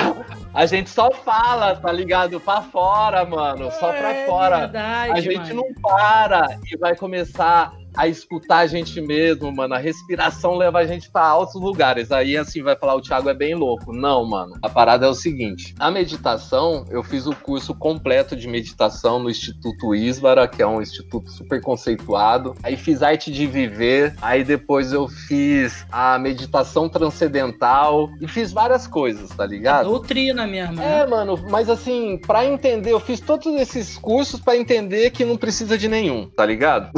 [0.52, 2.40] A gente só fala, tá ligado?
[2.40, 3.70] Pra fora, mano.
[3.72, 4.58] Só pra é fora.
[4.58, 5.54] Verdade, a gente mano.
[5.54, 9.74] não para e vai começar a escutar a gente mesmo, mano.
[9.74, 12.10] A respiração leva a gente para altos lugares.
[12.10, 13.92] Aí, assim, vai falar, o Thiago é bem louco.
[13.92, 14.56] Não, mano.
[14.62, 19.30] A parada é o seguinte: a meditação, eu fiz o curso completo de meditação no
[19.30, 22.54] Instituto Isvara, que é um instituto super conceituado.
[22.62, 24.14] Aí fiz arte de viver.
[24.20, 28.08] Aí depois eu fiz a meditação transcendental.
[28.20, 29.88] E fiz várias coisas, tá ligado?
[29.88, 30.74] Doutrina mesmo.
[30.74, 31.00] Né?
[31.00, 31.38] É, mano.
[31.50, 35.88] Mas assim, para entender, eu fiz todos esses cursos para entender que não precisa de
[35.88, 36.90] nenhum, tá ligado?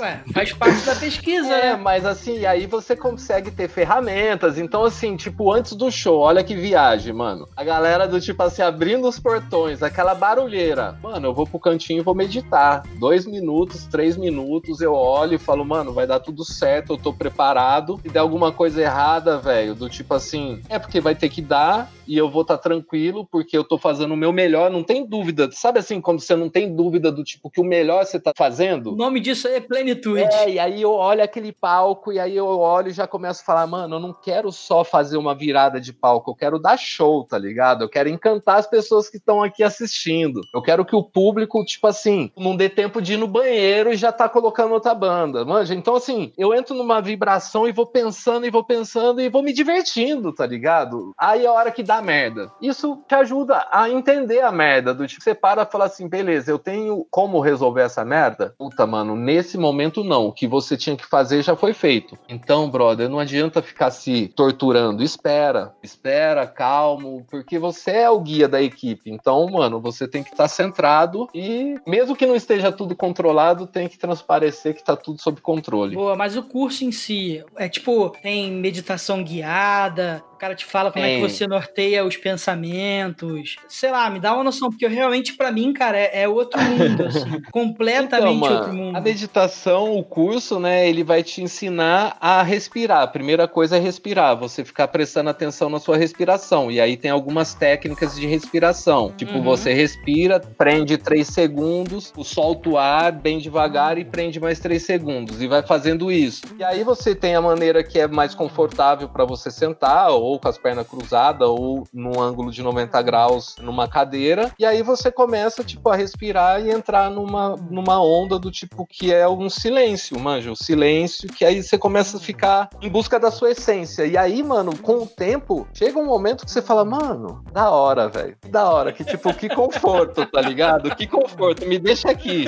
[0.00, 1.76] Ué, Faz parte da pesquisa, é, né?
[1.76, 4.58] mas assim, aí você consegue ter ferramentas.
[4.58, 7.48] Então, assim, tipo, antes do show, olha que viagem, mano.
[7.56, 10.98] A galera do tipo assim, abrindo os portões, aquela barulheira.
[11.02, 12.82] Mano, eu vou pro cantinho e vou meditar.
[12.98, 17.12] Dois minutos, três minutos, eu olho e falo, mano, vai dar tudo certo, eu tô
[17.12, 17.98] preparado.
[18.02, 21.90] Se der alguma coisa errada, velho, do tipo assim, é porque vai ter que dar
[22.06, 25.06] e eu vou estar tá tranquilo, porque eu tô fazendo o meu melhor, não tem
[25.06, 25.50] dúvida.
[25.52, 28.92] Sabe assim, quando você não tem dúvida do tipo que o melhor você tá fazendo?
[28.92, 30.17] O nome disso é plenitude.
[30.22, 33.44] É, e aí eu olho aquele palco e aí eu olho e já começo a
[33.44, 37.24] falar, mano, eu não quero só fazer uma virada de palco, eu quero dar show,
[37.24, 37.84] tá ligado?
[37.84, 40.40] Eu quero encantar as pessoas que estão aqui assistindo.
[40.54, 43.96] Eu quero que o público, tipo assim, não dê tempo de ir no banheiro e
[43.96, 45.74] já tá colocando outra banda, manja?
[45.74, 49.52] Então, assim, eu entro numa vibração e vou pensando e vou pensando e vou me
[49.52, 51.12] divertindo, tá ligado?
[51.18, 52.50] Aí é a hora que dá merda.
[52.60, 56.50] Isso te ajuda a entender a merda, do tipo, você para e fala assim, beleza,
[56.50, 58.54] eu tenho como resolver essa merda?
[58.58, 60.26] Puta, mano, nesse momento não.
[60.26, 62.18] O que você tinha que fazer já foi feito.
[62.28, 65.02] Então, brother, não adianta ficar se torturando.
[65.02, 69.10] Espera, espera, calmo, porque você é o guia da equipe.
[69.10, 73.66] Então, mano, você tem que estar tá centrado e, mesmo que não esteja tudo controlado,
[73.66, 75.94] tem que transparecer que tá tudo sob controle.
[75.94, 81.04] Boa, mas o curso em si é tipo, tem meditação guiada, cara te fala como
[81.04, 83.56] é, é que você norteia os pensamentos.
[83.68, 87.04] Sei lá, me dá uma noção, porque realmente, para mim, cara, é, é, outro mundo,
[87.06, 87.42] assim.
[87.50, 88.96] completamente então, outro mundo.
[88.96, 93.02] A meditação, o curso, né, ele vai te ensinar a respirar.
[93.02, 96.70] A primeira coisa é respirar, você ficar prestando atenção na sua respiração.
[96.70, 99.12] E aí tem algumas técnicas de respiração.
[99.16, 99.42] Tipo, uhum.
[99.42, 105.42] você respira, prende três segundos, solta o ar bem devagar e prende mais três segundos.
[105.42, 106.42] E vai fazendo isso.
[106.58, 110.38] E aí você tem a maneira que é mais confortável para você sentar, ou ou
[110.38, 114.52] com as pernas cruzadas, ou num ângulo de 90 graus numa cadeira.
[114.58, 119.12] E aí você começa, tipo, a respirar e entrar numa, numa onda do tipo que
[119.12, 123.30] é um silêncio, manja, um silêncio, que aí você começa a ficar em busca da
[123.30, 124.06] sua essência.
[124.06, 128.08] E aí, mano, com o tempo, chega um momento que você fala, mano, da hora,
[128.08, 128.36] velho.
[128.48, 130.94] Da hora, que tipo, que conforto, tá ligado?
[130.94, 132.44] Que conforto, me deixa aqui,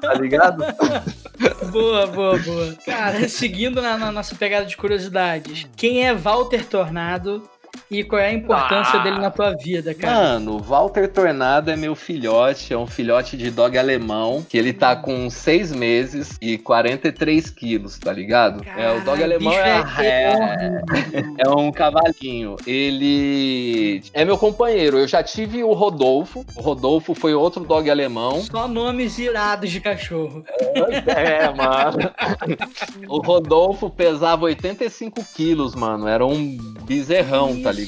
[0.00, 0.64] tá ligado?
[1.70, 2.74] boa, boa, boa.
[2.84, 7.49] Cara, seguindo na, na nossa pegada de curiosidades, quem é Walter Tornado lado
[7.90, 10.14] e qual é a importância ah, dele na tua vida, cara?
[10.14, 14.96] Mano, Walter Tornado é meu filhote, é um filhote de dog alemão, que ele tá
[14.96, 18.64] com seis meses e 43 quilos, tá ligado?
[18.76, 20.82] É, o dog alemão é, é,
[21.38, 22.56] é, um cavalinho.
[22.66, 24.98] Ele é meu companheiro.
[24.98, 26.44] Eu já tive o Rodolfo.
[26.56, 28.40] O Rodolfo foi outro dog alemão.
[28.42, 30.44] Só nomes irados de cachorro.
[31.06, 32.10] É, é mano.
[33.08, 36.06] o Rodolfo pesava 85 quilos, mano.
[36.06, 37.79] Era um bezerrão tá ligado?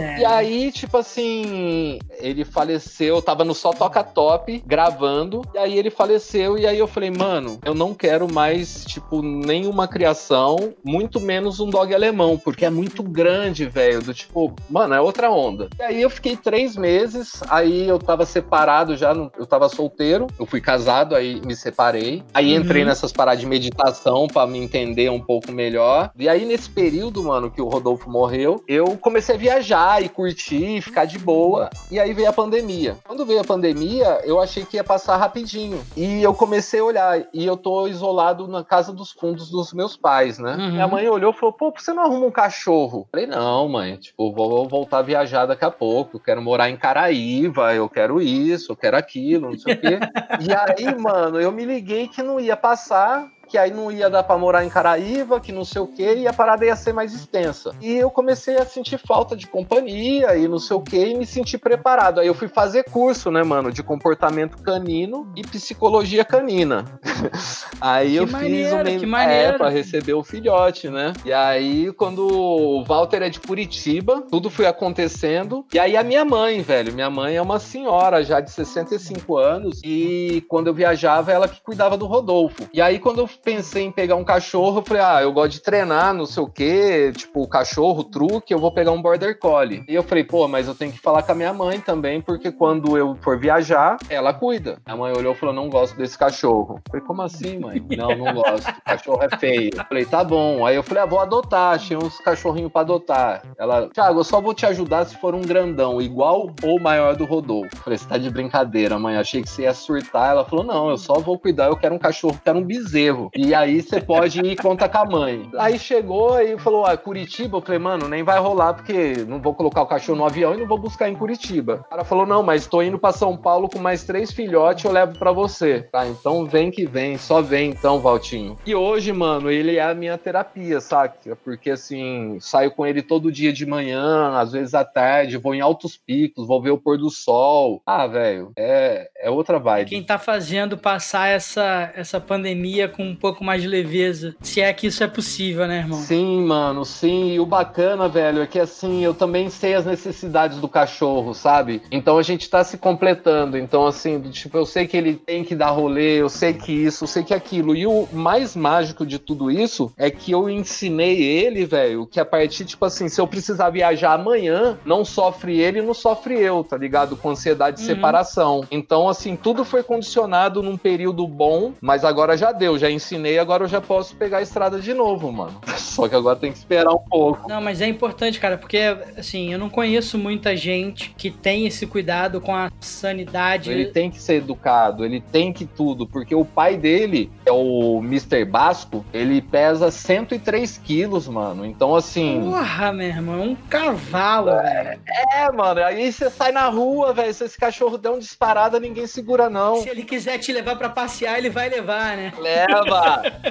[0.00, 0.20] Velho.
[0.20, 5.90] E aí, tipo assim, ele faleceu, tava no Só Toca Top, gravando, e aí ele
[5.90, 11.60] faleceu, e aí eu falei, mano, eu não quero mais, tipo, nenhuma criação, muito menos
[11.60, 15.68] um dog alemão, porque é muito grande, velho, do tipo, mano, é outra onda.
[15.78, 20.46] E aí eu fiquei três meses, aí eu tava separado já, eu tava solteiro, eu
[20.46, 22.62] fui casado, aí me separei, aí uhum.
[22.62, 27.22] entrei nessas paradas de meditação para me entender um pouco melhor, e aí nesse período,
[27.22, 31.70] mano, que o Rodolfo morreu, eu comecei a viajar e curtir, ficar de boa.
[31.90, 32.98] E aí veio a pandemia.
[33.06, 35.82] Quando veio a pandemia, eu achei que ia passar rapidinho.
[35.96, 37.24] E eu comecei a olhar.
[37.32, 40.54] E eu tô isolado na casa dos fundos dos meus pais, né?
[40.56, 40.72] Uhum.
[40.72, 43.00] Minha mãe olhou e falou: pô, você não arruma um cachorro?
[43.00, 46.18] Eu falei: não, mãe, tipo, vou voltar a viajar daqui a pouco.
[46.18, 49.98] Eu quero morar em Caraíva, eu quero isso, eu quero aquilo, não sei o quê.
[50.40, 54.22] e aí, mano, eu me liguei que não ia passar que aí não ia dar
[54.22, 57.12] para morar em Caraíva, que não sei o quê, e a parada ia ser mais
[57.12, 57.74] extensa.
[57.80, 61.26] E eu comecei a sentir falta de companhia e não sei o quê, e me
[61.26, 62.20] senti preparado.
[62.20, 66.84] Aí eu fui fazer curso, né, mano, de comportamento canino e psicologia canina.
[67.80, 69.54] aí que eu maneiro, fiz um que maneiro.
[69.54, 71.12] é, pra receber o filhote, né?
[71.24, 75.66] E aí, quando o Walter é de Curitiba, tudo foi acontecendo.
[75.74, 79.80] E aí a minha mãe, velho, minha mãe é uma senhora já de 65 anos,
[79.84, 82.68] e quando eu viajava, ela que cuidava do Rodolfo.
[82.72, 85.62] E aí, quando eu pensei em pegar um cachorro, eu falei, ah, eu gosto de
[85.62, 89.84] treinar, não sei o quê, tipo, cachorro, truque, eu vou pegar um Border Collie.
[89.88, 92.52] E eu falei, pô, mas eu tenho que falar com a minha mãe também, porque
[92.52, 94.78] quando eu for viajar, ela cuida.
[94.84, 96.76] A mãe olhou e falou, não gosto desse cachorro.
[96.76, 97.82] Eu falei, como assim, mãe?
[97.96, 98.68] Não, não gosto.
[98.68, 99.70] O cachorro é feio.
[99.76, 100.64] Eu falei, tá bom.
[100.64, 103.42] Aí eu falei, ah, vou adotar, achei uns cachorrinhos pra adotar.
[103.58, 107.24] Ela, Thiago, eu só vou te ajudar se for um grandão, igual ou maior do
[107.24, 107.74] Rodolfo.
[107.74, 110.30] Eu falei, você tá de brincadeira, mãe, achei que você ia surtar.
[110.30, 113.29] Ela falou, não, eu só vou cuidar, eu quero um cachorro, quero um bezerro.
[113.34, 115.50] E aí você pode ir conta com a mãe.
[115.58, 117.58] Aí chegou e falou: ah, Curitiba.
[117.58, 120.58] Eu falei, mano, nem vai rolar, porque não vou colocar o cachorro no avião e
[120.58, 121.82] não vou buscar em Curitiba.
[121.86, 124.92] O cara falou: não, mas tô indo pra São Paulo com mais três filhotes, eu
[124.92, 125.88] levo para você.
[125.92, 128.56] Tá, então vem que vem, só vem então, Valtinho.
[128.66, 131.36] E hoje, mano, ele é a minha terapia, saca?
[131.44, 135.60] Porque assim, saio com ele todo dia de manhã, às vezes à tarde, vou em
[135.60, 137.82] altos picos, vou ver o pôr do sol.
[137.86, 139.88] Ah, velho, é, é outra vibe.
[139.88, 144.34] Quem tá fazendo passar essa, essa pandemia com pouco mais de leveza.
[144.40, 145.98] Se é que isso é possível, né, irmão?
[145.98, 147.32] Sim, mano, sim.
[147.32, 151.82] E o bacana, velho, é que assim, eu também sei as necessidades do cachorro, sabe?
[151.90, 153.58] Então a gente tá se completando.
[153.58, 157.04] Então, assim, tipo, eu sei que ele tem que dar rolê, eu sei que isso,
[157.04, 157.76] eu sei que aquilo.
[157.76, 162.24] E o mais mágico de tudo isso é que eu ensinei ele, velho, que a
[162.24, 166.76] partir, tipo assim, se eu precisar viajar amanhã, não sofre ele, não sofre eu, tá
[166.76, 167.16] ligado?
[167.16, 167.94] Com ansiedade de uhum.
[167.94, 168.64] separação.
[168.70, 173.64] Então, assim, tudo foi condicionado num período bom, mas agora já deu, já ensinei, agora
[173.64, 175.60] eu já posso pegar a estrada de novo, mano.
[175.76, 177.48] Só que agora tem que esperar um pouco.
[177.48, 178.78] Não, mas é importante, cara, porque,
[179.16, 183.70] assim, eu não conheço muita gente que tem esse cuidado com a sanidade.
[183.70, 188.00] Ele tem que ser educado, ele tem que tudo, porque o pai dele, é o
[188.02, 188.44] Mr.
[188.44, 191.66] Basco, ele pesa 103 quilos, mano.
[191.66, 192.40] Então, assim.
[192.44, 195.00] Porra, meu irmão, é um cavalo, é, velho.
[195.34, 195.82] É, mano.
[195.82, 197.34] Aí você sai na rua, velho.
[197.34, 199.76] Se esse cachorro der um disparada, ninguém segura, não.
[199.76, 202.32] Se ele quiser te levar para passear, ele vai levar, né?
[202.38, 202.99] Leva!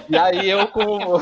[0.09, 1.19] E aí eu com,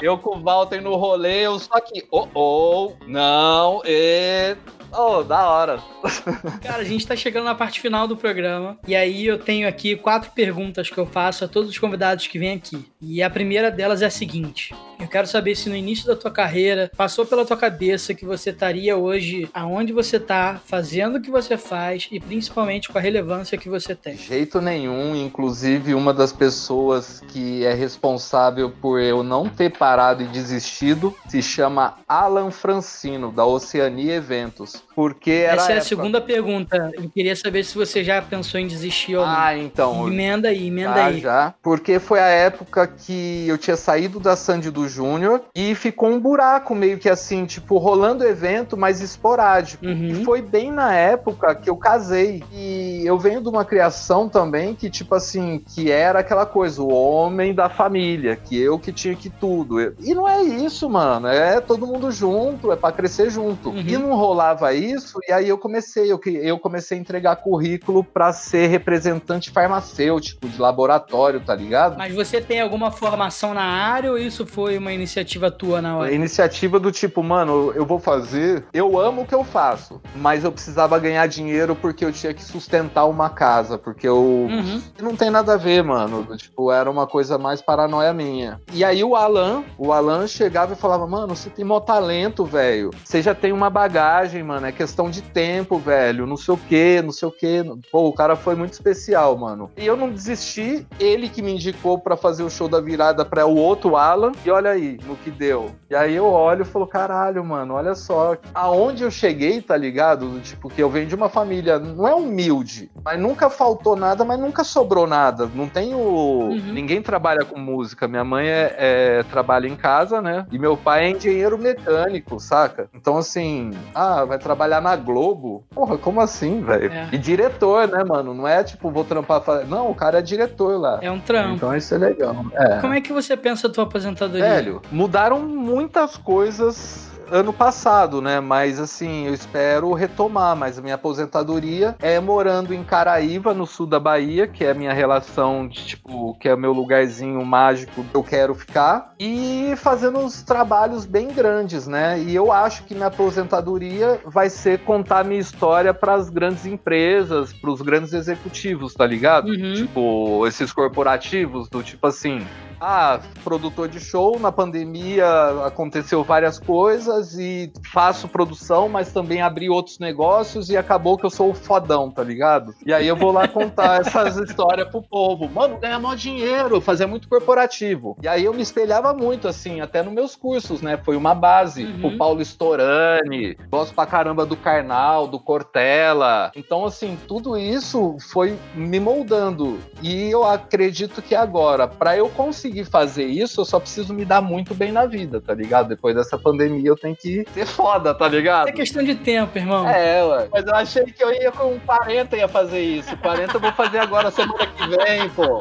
[0.00, 4.56] eu com o Walter no rolê, eu só que, oh, oh, não, e...
[4.92, 5.78] Oh, da hora.
[6.62, 8.76] Cara, a gente tá chegando na parte final do programa.
[8.86, 12.40] E aí eu tenho aqui quatro perguntas que eu faço a todos os convidados que
[12.40, 12.84] vêm aqui.
[13.00, 16.30] E a primeira delas é a seguinte: eu quero saber se no início da tua
[16.30, 21.30] carreira passou pela tua cabeça que você estaria hoje aonde você está, fazendo o que
[21.30, 24.16] você faz e principalmente com a relevância que você tem.
[24.16, 30.26] Jeito nenhum, inclusive uma das pessoas que é responsável por eu não ter parado e
[30.26, 34.82] desistido se chama Alan Francino, da Oceania Eventos.
[35.00, 36.92] Porque Essa é a segunda pergunta.
[36.92, 39.34] Eu queria saber se você já pensou em desistir ou não.
[39.34, 40.06] Ah, então.
[40.06, 41.20] Emenda aí, emenda aí.
[41.20, 46.10] Já, porque foi a época que eu tinha saído da Sandy do Júnior e ficou
[46.10, 49.86] um buraco meio que assim, tipo, rolando evento, mas esporádico.
[49.86, 50.08] Uhum.
[50.08, 52.44] E foi bem na época que eu casei.
[52.52, 56.92] E eu venho de uma criação também que, tipo assim, que era aquela coisa, o
[56.92, 59.80] homem da família, que eu que tinha que tudo.
[59.80, 61.26] E não é isso, mano.
[61.26, 63.70] É todo mundo junto, é para crescer junto.
[63.70, 63.80] Uhum.
[63.80, 68.02] E não rolava isso isso, e aí eu comecei, eu, eu comecei a entregar currículo
[68.02, 71.96] para ser representante farmacêutico de laboratório, tá ligado?
[71.96, 76.12] Mas você tem alguma formação na área ou isso foi uma iniciativa tua na hora?
[76.12, 80.52] Iniciativa do tipo, mano, eu vou fazer, eu amo o que eu faço, mas eu
[80.52, 84.82] precisava ganhar dinheiro porque eu tinha que sustentar uma casa, porque eu uhum.
[85.00, 86.36] não tem nada a ver, mano.
[86.36, 88.60] Tipo, era uma coisa mais paranoia minha.
[88.72, 92.90] E aí o Alan, o Alan chegava e falava, mano, você tem mó talento, velho.
[93.04, 94.66] Você já tem uma bagagem, mano.
[94.70, 97.64] É questão de tempo, velho, não sei o que, não sei o que.
[97.90, 99.68] Pô, o cara foi muito especial, mano.
[99.76, 103.44] E eu não desisti, ele que me indicou para fazer o show da virada para
[103.46, 105.72] o outro Alan, e olha aí no que deu.
[105.90, 108.36] E aí eu olho e falo, caralho, mano, olha só.
[108.54, 110.38] Aonde eu cheguei, tá ligado?
[110.38, 114.38] Tipo, que eu venho de uma família, não é humilde, mas nunca faltou nada, mas
[114.38, 115.50] nunca sobrou nada.
[115.52, 115.98] Não tenho.
[115.98, 116.72] Uhum.
[116.72, 118.06] Ninguém trabalha com música.
[118.06, 120.46] Minha mãe é, é, trabalha em casa, né?
[120.52, 122.88] E meu pai é engenheiro mecânico, saca?
[122.94, 125.64] Então, assim, ah, vai trabalhar trabalhar na Globo.
[125.70, 126.92] Porra, como assim, velho?
[126.92, 127.08] É.
[127.12, 128.34] E diretor, né, mano?
[128.34, 129.42] Não é tipo, vou trampar.
[129.66, 130.98] Não, o cara é diretor lá.
[131.00, 131.54] É um trampo.
[131.54, 132.36] Então isso é legal.
[132.52, 132.78] É.
[132.80, 134.46] Como é que você pensa a tua aposentadoria?
[134.46, 138.40] Velho, mudaram muitas coisas ano passado, né?
[138.40, 140.56] Mas assim, eu espero retomar.
[140.56, 144.74] Mas a minha aposentadoria é morando em Caraíva, no sul da Bahia, que é a
[144.74, 149.74] minha relação de tipo, que é o meu lugarzinho mágico que eu quero ficar, e
[149.76, 152.20] fazendo uns trabalhos bem grandes, né?
[152.20, 157.52] E eu acho que minha aposentadoria vai ser contar minha história para as grandes empresas,
[157.52, 159.48] para os grandes executivos, tá ligado?
[159.48, 159.74] Uhum.
[159.74, 162.46] Tipo, esses corporativos, do tipo assim,
[162.80, 165.26] ah, produtor de show, na pandemia
[165.66, 171.30] aconteceu várias coisas e faço produção, mas também abri outros negócios e acabou que eu
[171.30, 172.74] sou o fodão, tá ligado?
[172.84, 175.48] E aí eu vou lá contar essas histórias pro povo.
[175.48, 178.16] Mano, ganha mó dinheiro, fazer muito corporativo.
[178.22, 180.96] E aí eu me espelhava muito, assim, até nos meus cursos, né?
[180.96, 181.84] Foi uma base.
[181.84, 182.06] Uhum.
[182.06, 186.50] O Paulo Storani, gosto pra caramba do Karnal, do Cortella.
[186.56, 189.78] Então, assim, tudo isso foi me moldando.
[190.02, 194.24] E eu acredito que agora, para eu conseguir conseguir fazer isso, eu só preciso me
[194.24, 195.88] dar muito bem na vida, tá ligado?
[195.88, 198.68] Depois dessa pandemia eu tenho que ser foda, tá ligado?
[198.68, 199.88] É questão de tempo, irmão.
[199.88, 200.48] É, ué.
[200.52, 203.16] Mas eu achei que eu ia com 40 ia fazer isso.
[203.18, 205.60] 40 eu vou fazer agora semana que vem, pô.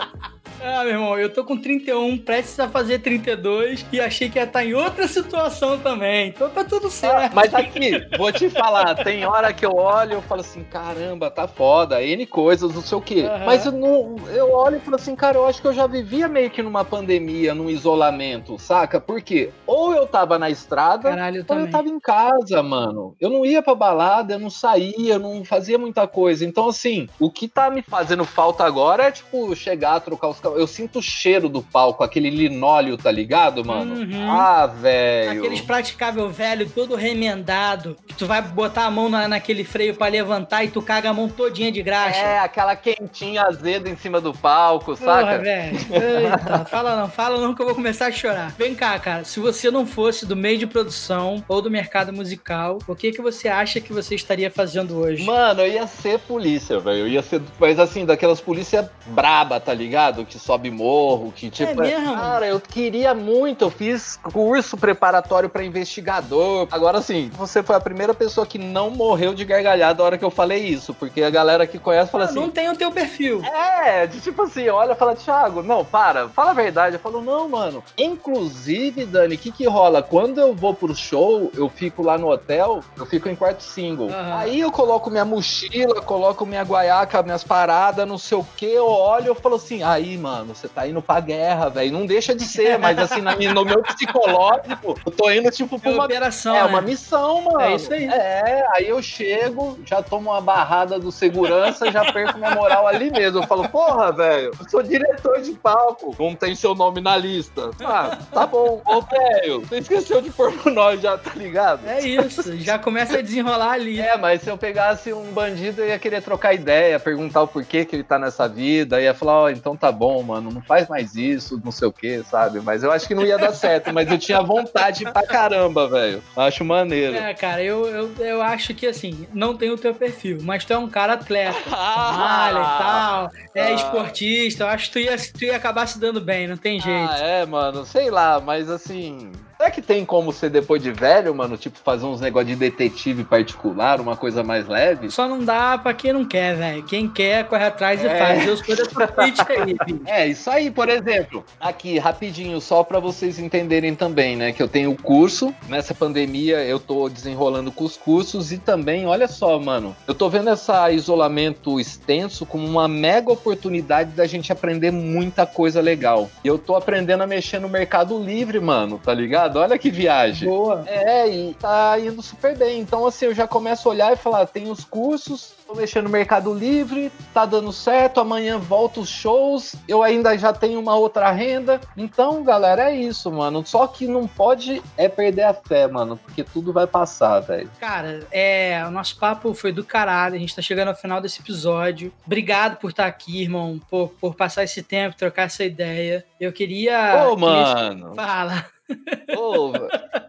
[0.61, 4.43] Ah, meu irmão, eu tô com 31, prestes a fazer 32 e achei que ia
[4.43, 6.29] estar tá em outra situação também.
[6.29, 7.15] Então tá tudo certo.
[7.15, 11.31] Ah, mas aqui, vou te falar, tem hora que eu olho e falo assim, caramba,
[11.31, 13.21] tá foda, N coisas, não sei o quê.
[13.23, 13.45] Uhum.
[13.45, 16.27] Mas eu, não, eu olho e falo assim, cara, eu acho que eu já vivia
[16.27, 18.99] meio que numa pandemia, num isolamento, saca?
[18.99, 19.51] Por quê?
[19.65, 21.65] Ou eu tava na estrada, Caralho, eu ou também.
[21.65, 23.15] eu tava em casa, mano.
[23.19, 26.43] Eu não ia pra balada, eu não saía, eu não fazia muita coisa.
[26.45, 30.67] Então, assim, o que tá me fazendo falta agora é, tipo, chegar, trocar os eu
[30.67, 33.95] sinto o cheiro do palco, aquele linóleo, tá ligado, mano?
[33.95, 34.31] Uhum.
[34.31, 35.39] Ah, velho.
[35.39, 40.11] Aqueles praticável velho, todo remendado, que tu vai botar a mão na, naquele freio para
[40.11, 42.19] levantar e tu caga a mão todinha de graxa.
[42.19, 45.37] É, aquela quentinha azeda em cima do palco, Porra, saca?
[45.39, 45.77] velho.
[45.77, 48.53] Eita, fala não, fala não que eu vou começar a chorar.
[48.57, 52.79] Vem cá, cara, se você não fosse do meio de produção ou do mercado musical,
[52.87, 55.23] o que que você acha que você estaria fazendo hoje?
[55.23, 56.99] Mano, eu ia ser polícia, velho.
[56.99, 60.25] Eu ia ser, mas assim, daquelas polícia braba, tá ligado?
[60.25, 61.69] Que sobe morro, que tipo.
[61.71, 62.15] É mesmo?
[62.15, 66.67] Cara, eu queria muito, eu fiz curso preparatório para investigador.
[66.71, 70.25] Agora sim, você foi a primeira pessoa que não morreu de gargalhada na hora que
[70.25, 72.39] eu falei isso, porque a galera que conhece fala ah, assim.
[72.39, 73.43] Não tem o teu perfil.
[73.43, 76.95] É, de tipo assim, olha, fala, Thiago, não, para, fala a verdade.
[76.95, 77.83] Eu falo, não, mano.
[77.97, 80.01] Inclusive, Dani, o que que rola?
[80.01, 84.07] Quando eu vou pro show, eu fico lá no hotel, eu fico em quarto single.
[84.07, 84.33] Uhum.
[84.37, 88.87] Aí eu coloco minha mochila, coloco minha guaiaca, minhas paradas, não sei o que, eu
[88.87, 91.91] olho, eu falo assim, aí, mano mano, você tá indo pra guerra, velho.
[91.91, 95.89] Não deixa de ser, mas assim, na, no meu psicológico, eu tô indo, tipo, pra
[95.91, 96.05] É uma.
[96.05, 96.65] operação, É né?
[96.67, 97.61] uma missão, mano.
[97.61, 98.05] É isso aí.
[98.05, 103.09] É, aí eu chego, já tomo uma barrada do segurança, já perco minha moral ali
[103.11, 103.39] mesmo.
[103.39, 106.15] Eu falo, porra, velho, eu sou diretor de palco.
[106.19, 107.71] Não tem seu nome na lista.
[107.83, 108.81] Ah, tá bom.
[108.85, 111.87] Ô, velho, você esqueceu de pôr o nome já, tá ligado?
[111.87, 113.99] É isso, já começa a desenrolar ali.
[113.99, 117.83] É, mas se eu pegasse um bandido, eu ia querer trocar ideia, perguntar o porquê
[117.85, 121.15] que ele tá nessa vida, ia falar, ó, então tá bom, mano, não faz mais
[121.15, 122.59] isso, não sei o que, sabe?
[122.61, 126.21] Mas eu acho que não ia dar certo, mas eu tinha vontade pra caramba, velho.
[126.35, 127.15] Acho maneiro.
[127.15, 130.73] É, cara, eu, eu, eu acho que assim, não tem o teu perfil, mas tu
[130.73, 132.13] é um cara atleta, Ah!
[132.17, 133.71] malha e tal, é Ah.
[133.73, 137.11] esportista, eu acho que tu ia, tu ia acabar se dando bem, não tem jeito.
[137.11, 139.31] Ah, é, mano, sei lá, mas assim.
[139.59, 141.57] Será que tem como ser depois de velho, mano?
[141.57, 145.11] Tipo, fazer uns negócios de detetive particular, uma coisa mais leve?
[145.11, 146.81] Só não dá pra quem não quer, velho.
[146.83, 148.17] Quem quer, corre atrás e É.
[148.17, 148.47] faz.
[148.47, 149.99] Eu crítica aí, bicho.
[150.05, 151.43] É, isso aí, por exemplo.
[151.59, 154.53] Aqui, rapidinho, só pra vocês entenderem também, né?
[154.53, 155.53] Que eu tenho curso.
[155.67, 158.53] Nessa pandemia, eu tô desenrolando com os cursos.
[158.53, 159.93] E também, olha só, mano.
[160.07, 165.81] Eu tô vendo esse isolamento extenso como uma mega oportunidade da gente aprender muita coisa
[165.81, 166.29] legal.
[166.45, 169.48] E eu tô aprendendo a mexer no Mercado Livre, mano, tá ligado?
[169.55, 170.47] Olha que viagem.
[170.47, 170.83] Boa.
[170.87, 172.79] É, e tá indo super bem.
[172.79, 176.09] Então, assim, eu já começo a olhar e falar: tem os cursos, tô mexendo no
[176.09, 181.29] Mercado Livre, tá dando certo, amanhã volta os shows, eu ainda já tenho uma outra
[181.31, 181.79] renda.
[181.95, 183.65] Então, galera, é isso, mano.
[183.65, 187.69] Só que não pode é perder a fé, mano, porque tudo vai passar, velho.
[187.79, 190.35] Cara, é, o nosso papo foi do caralho.
[190.35, 192.11] A gente tá chegando ao final desse episódio.
[192.25, 196.25] Obrigado por estar aqui, irmão, por, por passar esse tempo, trocar essa ideia.
[196.39, 197.27] Eu queria.
[197.27, 198.15] Ô, mano.
[198.15, 198.65] Fala.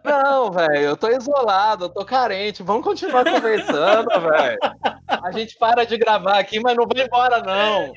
[0.05, 2.63] Não, velho, eu tô isolado, eu tô carente.
[2.63, 4.59] Vamos continuar conversando, velho.
[5.09, 7.93] A gente para de gravar aqui, mas não vai embora, não.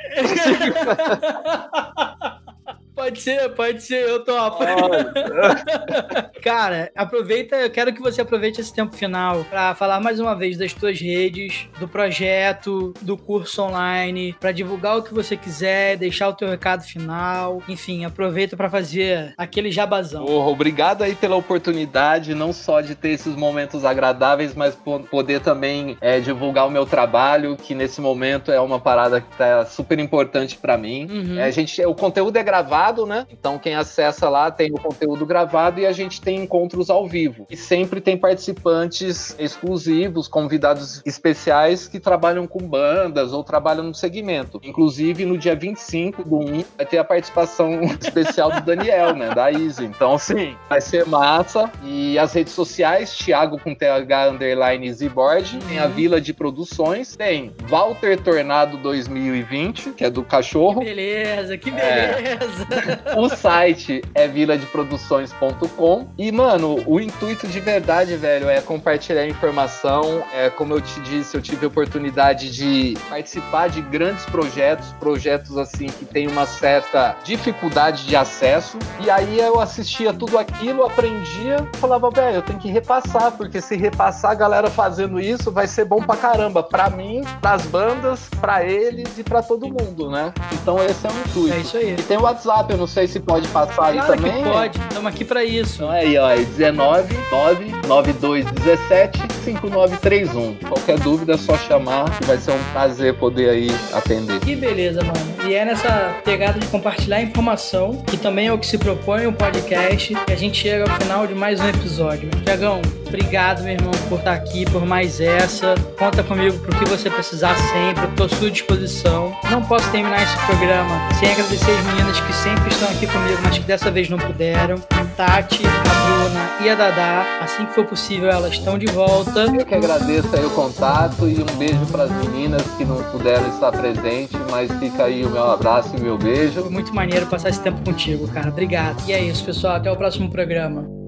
[2.95, 4.63] Pode ser, pode ser, eu topo.
[6.43, 10.57] Cara, aproveita, eu quero que você aproveite esse tempo final para falar mais uma vez
[10.57, 16.27] das tuas redes, do projeto, do curso online, para divulgar o que você quiser, deixar
[16.29, 17.63] o teu recado final.
[17.67, 20.25] Enfim, aproveita para fazer aquele jabazão.
[20.25, 25.39] Porra, obrigado aí pela oportunidade, não só de ter esses momentos agradáveis, mas po- poder
[25.41, 29.97] também é, divulgar o meu trabalho, que nesse momento é uma parada que tá super
[29.99, 31.07] importante pra mim.
[31.09, 31.39] Uhum.
[31.39, 33.25] É, a gente, o conteúdo é gravado, né?
[33.31, 37.45] Então quem acessa lá tem o conteúdo gravado e a gente tem encontros ao vivo.
[37.49, 44.59] E sempre tem participantes exclusivos, convidados especiais que trabalham com bandas ou trabalham no segmento.
[44.63, 49.33] Inclusive no dia 25 do 1 vai ter a participação especial do Daniel, né?
[49.33, 49.85] Da Easy.
[49.85, 51.71] Então, sim, vai ser massa.
[51.83, 57.53] E as redes sociais, Thiago com TH underline Zboard, tem a Vila de Produções, tem
[57.67, 60.81] Walter Tornado 2020, que é do Que cachorro.
[60.81, 62.13] beleza, que É.
[62.37, 62.67] beleza.
[63.17, 66.07] O site é viladeproduções.com.
[66.17, 70.23] E, mano, o intuito de verdade, velho, é compartilhar informação.
[70.33, 75.57] É, como eu te disse, eu tive a oportunidade de participar de grandes projetos, projetos
[75.57, 78.77] assim que tem uma certa dificuldade de acesso.
[78.99, 83.75] E aí eu assistia tudo aquilo, aprendia, falava, velho, eu tenho que repassar, porque se
[83.75, 86.63] repassar a galera fazendo isso, vai ser bom pra caramba.
[86.63, 90.33] Pra mim, pras bandas, pra eles e pra todo mundo, né?
[90.53, 91.53] Então esse é o intuito.
[91.53, 91.93] É isso aí.
[91.93, 94.31] E tem o WhatsApp, eu não sei se pode passar aí Claro também.
[94.43, 95.75] que pode, estamos aqui para isso.
[95.83, 100.55] Então é aí, ó, é 19 9 9217 5931.
[100.67, 104.39] Qualquer dúvida é só chamar, que vai ser um prazer poder aí atender.
[104.39, 105.33] Que beleza, mano.
[105.47, 109.33] E é nessa pegada de compartilhar informação, que também é o que se propõe o
[109.33, 112.29] podcast, que a gente chega ao final de mais um episódio.
[112.45, 115.75] Tiagão, obrigado, meu irmão, por estar aqui, por mais essa.
[115.99, 119.35] Conta comigo pro que você precisar sempre, eu tô à sua disposição.
[119.51, 123.57] Não posso terminar esse programa sem agradecer as meninas que sempre estão aqui comigo, mas
[123.57, 124.75] que dessa vez não puderam.
[125.15, 127.39] Tati, a Bruna e a Dadá.
[127.41, 129.41] Assim que for possível, elas estão de volta.
[129.41, 133.47] Eu que agradeço aí o contato e um beijo para as meninas que não puderam
[133.49, 136.61] estar presentes, mas fica aí o meu abraço e o meu beijo.
[136.61, 138.49] Foi muito maneiro passar esse tempo contigo, cara.
[138.49, 139.03] Obrigado.
[139.07, 139.75] E é isso, pessoal.
[139.75, 141.02] Até o próximo programa.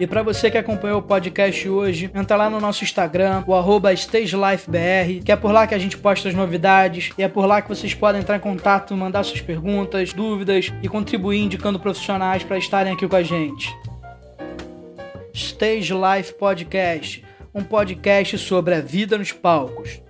[0.00, 3.92] E para você que acompanhou o podcast hoje, entra lá no nosso Instagram, o arroba
[3.92, 7.60] StageLifeBR, que é por lá que a gente posta as novidades, e é por lá
[7.60, 12.56] que vocês podem entrar em contato, mandar suas perguntas, dúvidas e contribuir indicando profissionais para
[12.56, 13.68] estarem aqui com a gente.
[15.34, 17.22] Stage Life Podcast,
[17.54, 20.00] um podcast sobre a vida nos palcos.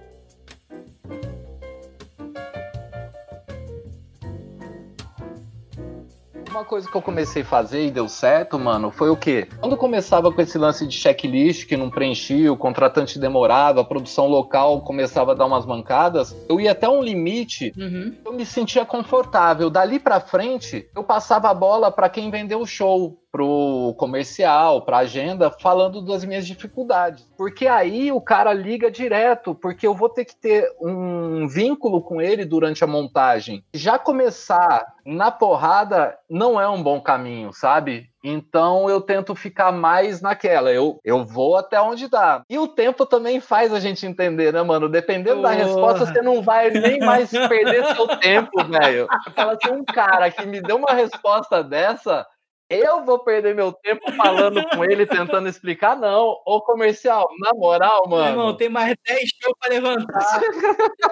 [6.50, 9.46] Uma coisa que eu comecei a fazer e deu certo, mano, foi o quê?
[9.60, 14.26] Quando começava com esse lance de checklist que não preenchia, o contratante demorava, a produção
[14.26, 18.16] local começava a dar umas mancadas, eu ia até um limite, uhum.
[18.24, 19.70] eu me sentia confortável.
[19.70, 24.98] Dali para frente, eu passava a bola para quem vendeu o show pro comercial, pra
[24.98, 27.24] agenda, falando das minhas dificuldades.
[27.36, 32.20] Porque aí o cara liga direto, porque eu vou ter que ter um vínculo com
[32.20, 33.64] ele durante a montagem.
[33.72, 38.10] Já começar na porrada não é um bom caminho, sabe?
[38.22, 40.70] Então eu tento ficar mais naquela.
[40.70, 42.42] Eu, eu vou até onde dá.
[42.50, 44.88] E o tempo também faz a gente entender, né, mano?
[44.88, 49.08] Dependendo da resposta, você não vai nem mais perder seu tempo, velho.
[49.34, 52.26] Fala assim, um cara que me deu uma resposta dessa,
[52.70, 56.40] eu vou perder meu tempo falando com ele, tentando explicar, não.
[56.46, 58.28] Ô comercial, na moral, mano.
[58.28, 60.40] Irmão, tem mais 10 shows pra levantar.